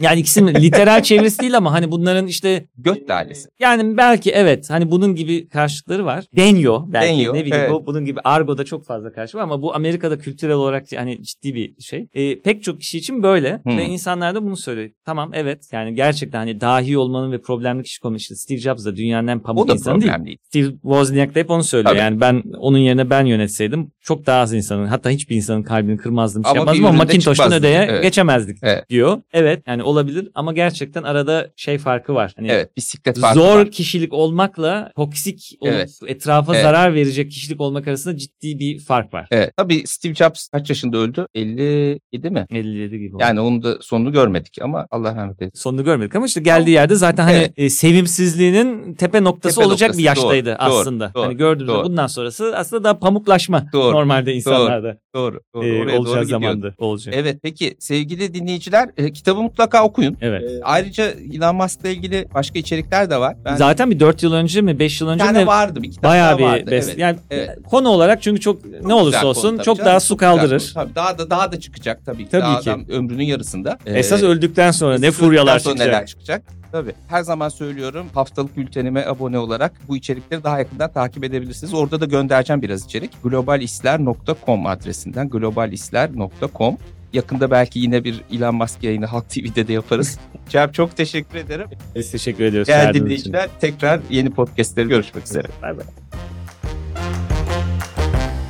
Yani 0.00 0.20
ikisinin 0.20 0.54
literal 0.62 1.02
çevirisi 1.02 1.40
değil 1.40 1.56
ama 1.56 1.72
hani 1.72 1.90
bunların 1.90 2.26
işte 2.26 2.66
Göt 2.78 3.10
lalesi. 3.10 3.48
yani 3.60 3.96
belki 3.96 4.30
evet 4.30 4.70
hani 4.70 4.90
bunun 4.90 5.14
gibi 5.14 5.48
karşılıkları 5.48 6.04
var. 6.04 6.24
Deniyor 6.36 6.80
belki 6.86 7.08
Deniyor, 7.08 7.34
ne 7.34 7.44
bileyim 7.44 7.56
evet. 7.60 7.70
bu, 7.70 7.86
bunun 7.86 8.04
gibi 8.04 8.20
argoda 8.24 8.64
çok 8.64 8.86
fazla 8.86 9.12
karşı 9.12 9.38
var 9.38 9.42
ama 9.42 9.62
bu 9.62 9.74
Amerika'da 9.74 10.18
kültürel 10.18 10.54
olarak 10.54 10.84
hani 10.96 11.22
ciddi 11.22 11.54
bir 11.54 11.74
şey. 11.80 12.08
Ee, 12.14 12.40
pek 12.40 12.62
çok 12.62 12.80
kişi 12.80 12.98
için 12.98 13.22
böyle 13.22 13.60
Hmm. 13.64 13.78
ve 13.78 13.84
insanlar 13.84 14.34
da 14.34 14.42
bunu 14.42 14.56
söylüyor. 14.56 14.90
Tamam 15.04 15.30
evet 15.34 15.68
yani 15.72 15.94
gerçekten 15.94 16.38
hani 16.38 16.60
dahi 16.60 16.98
olmanın 16.98 17.32
ve 17.32 17.40
problemli 17.40 17.82
kişi 17.82 18.00
konu 18.00 18.16
işte 18.16 18.34
Steve 18.34 18.58
Jobs 18.58 18.84
da 18.84 18.96
dünyanın 18.96 19.26
en 19.28 19.40
pamuk 19.40 19.70
insanı 19.74 20.00
değil. 20.00 20.12
değil. 20.24 20.38
Steve 20.42 20.70
Wozniak 20.70 21.34
da 21.34 21.38
hep 21.40 21.50
onu 21.50 21.64
söylüyor. 21.64 21.90
Tabii. 21.90 22.00
Yani 22.00 22.20
ben 22.20 22.42
onun 22.58 22.78
yerine 22.78 23.10
ben 23.10 23.24
yönetseydim 23.26 23.90
çok 24.00 24.26
daha 24.26 24.40
az 24.40 24.54
insanın 24.54 24.86
hatta 24.86 25.10
hiçbir 25.10 25.36
insanın 25.36 25.62
kalbini 25.62 25.96
kırmazdım 25.96 26.44
şey 26.44 26.50
Ama 26.50 26.58
yapmazdım 26.58 26.86
ama 26.86 26.98
Macintosh'tan 26.98 27.52
ödeye 27.52 27.86
Evet. 27.90 28.02
geçemezdik 28.02 28.58
Evet. 28.62 28.88
diyor. 28.90 29.22
Evet 29.32 29.62
yani 29.66 29.82
olabilir 29.84 30.28
ama 30.34 30.52
gerçekten 30.52 31.02
arada 31.02 31.50
şey 31.56 31.78
farkı 31.78 32.14
var. 32.14 32.32
Hani 32.36 32.48
Evet 32.52 32.76
bisiklet 32.76 33.18
farkı 33.20 33.38
zor 33.38 33.58
var. 33.58 33.70
kişilik 33.70 34.12
olmakla 34.12 34.92
toksik 34.96 35.56
olup 35.60 35.72
Evet. 35.74 35.98
etrafa 36.06 36.54
Evet. 36.54 36.62
zarar 36.64 36.94
verecek 36.94 37.30
kişilik 37.30 37.60
olmak 37.60 37.88
arasında 37.88 38.16
ciddi 38.16 38.58
bir 38.58 38.78
fark 38.78 39.14
var. 39.14 39.28
Evet. 39.30 39.52
Tabii 39.56 39.86
Steve 39.86 40.14
Jobs 40.14 40.48
kaç 40.48 40.68
yaşında 40.70 40.96
öldü? 40.98 41.26
57 41.34 42.30
mi? 42.30 42.46
57 42.50 42.98
gibi 42.98 43.14
oldu. 43.14 43.22
Yani 43.22 43.40
onun 43.40 43.62
da 43.62 43.78
sonunu 43.80 44.12
görmedik 44.12 44.58
ama 44.62 44.86
Allah 44.90 45.16
rahmet 45.16 45.42
eylesin. 45.42 45.58
sonunu 45.58 45.84
görmedik 45.84 46.16
ama 46.16 46.26
işte 46.26 46.40
geldiği 46.40 46.70
yerde 46.70 46.94
zaten 46.94 47.22
hani 47.24 47.36
Evet. 47.36 47.52
e, 47.56 47.70
sevimsizliğinin 47.70 48.94
tepe 48.94 49.24
noktası 49.24 49.54
Tepe 49.56 49.66
olacak 49.66 49.88
noktası, 49.88 49.98
bir 49.98 50.04
yaştaydı 50.04 50.46
doğru, 50.48 50.56
aslında. 50.58 51.14
doğru, 51.14 51.24
hani 51.24 51.36
gördüğünüzde 51.36 51.72
doğru. 51.74 51.84
bundan 51.84 52.06
sonrası 52.06 52.56
aslında 52.56 52.84
daha 52.84 52.98
pamuklaşma 52.98 53.66
Doğru, 53.72 53.92
normalde 53.96 54.34
insanlarda 54.34 54.98
Doğru. 55.14 55.40
doğru. 55.54 55.64
e, 55.66 55.82
Oraya 55.82 55.96
doğru 55.96 56.08
olacağı 56.08 56.22
gidiyordu. 56.24 56.44
zamanda 56.44 56.74
olacak. 56.78 57.14
Evet 57.18 57.38
peki 57.42 57.76
sevgili 57.78 58.34
dinleyiciler 58.34 58.90
e, 58.96 59.12
kitabı 59.12 59.42
mutlaka 59.42 59.73
okuyun. 59.82 60.16
Evet. 60.20 60.42
E, 60.42 60.60
ayrıca 60.62 61.04
Elon 61.34 61.56
Musk'la 61.56 61.88
ilgili 61.88 62.26
başka 62.34 62.58
içerikler 62.58 63.10
de 63.10 63.16
var. 63.20 63.36
Ben 63.44 63.56
Zaten 63.56 63.90
bir 63.90 64.00
4 64.00 64.22
yıl 64.22 64.32
önce 64.32 64.60
mi 64.60 64.78
5 64.78 65.00
yıl 65.00 65.08
önce 65.08 65.32
mi 65.32 65.46
vardı 65.46 65.82
bir 65.82 65.90
kitap 65.90 66.04
bayağı 66.10 66.38
bir 66.38 66.42
vardı. 66.42 66.70
best. 66.70 66.88
Evet. 66.88 66.98
Yani 66.98 67.16
evet. 67.30 67.58
konu 67.70 67.88
olarak 67.88 68.22
çünkü 68.22 68.40
çok 68.40 68.64
ne 68.64 68.70
Güzel 68.70 68.90
olursa 68.92 69.20
konu 69.20 69.30
olsun 69.30 69.56
tabii 69.56 69.64
çok 69.64 69.76
canım, 69.76 69.88
daha 69.90 70.00
su 70.00 70.08
çok 70.08 70.20
kaldırır. 70.20 70.72
konu. 70.74 70.84
Tabii 70.84 70.94
daha 70.94 71.18
da 71.18 71.30
daha 71.30 71.52
da 71.52 71.60
çıkacak 71.60 72.06
tabii 72.06 72.24
ki. 72.24 72.30
Tabii 72.30 72.42
daha 72.42 72.60
ki. 72.60 72.70
adam 72.70 72.84
ömrünün 72.88 73.24
yarısında. 73.24 73.78
E, 73.86 73.98
Esas 73.98 74.22
öldükten 74.22 74.70
sonra 74.70 74.98
ne 74.98 75.10
furyalar 75.10 75.58
sonra 75.58 75.74
çıkacak. 75.74 75.94
Neler 75.94 76.06
çıkacak. 76.06 76.42
Tabii. 76.72 76.92
Her 77.08 77.22
zaman 77.22 77.48
söylüyorum 77.48 78.06
haftalık 78.14 78.56
bültenime 78.56 79.04
abone 79.06 79.38
olarak 79.38 79.72
bu 79.88 79.96
içerikleri 79.96 80.44
daha 80.44 80.58
yakından 80.58 80.92
takip 80.92 81.24
edebilirsiniz. 81.24 81.74
Orada 81.74 82.00
da 82.00 82.04
göndereceğim 82.04 82.62
biraz 82.62 82.84
içerik. 82.84 83.10
globalisler.com 83.24 84.66
adresinden 84.66 85.28
globalisler.com 85.30 86.76
Yakında 87.14 87.50
belki 87.50 87.78
yine 87.78 88.04
bir 88.04 88.20
Elon 88.32 88.54
Musk 88.54 88.82
yayını 88.82 89.06
Halk 89.06 89.30
TV'de 89.30 89.68
de 89.68 89.72
yaparız. 89.72 90.18
Cem 90.48 90.72
çok 90.72 90.96
teşekkür 90.96 91.38
ederim. 91.38 91.66
Biz 91.94 92.10
teşekkür 92.10 92.44
ediyoruz. 92.44 92.68
Değerli 92.68 93.00
dinleyiciler 93.00 93.48
tekrar 93.60 94.00
yeni 94.10 94.30
podcastleri 94.30 94.88
görüşmek 94.88 95.26
üzere. 95.26 95.48
Bay 95.62 95.76
bay. 95.76 95.84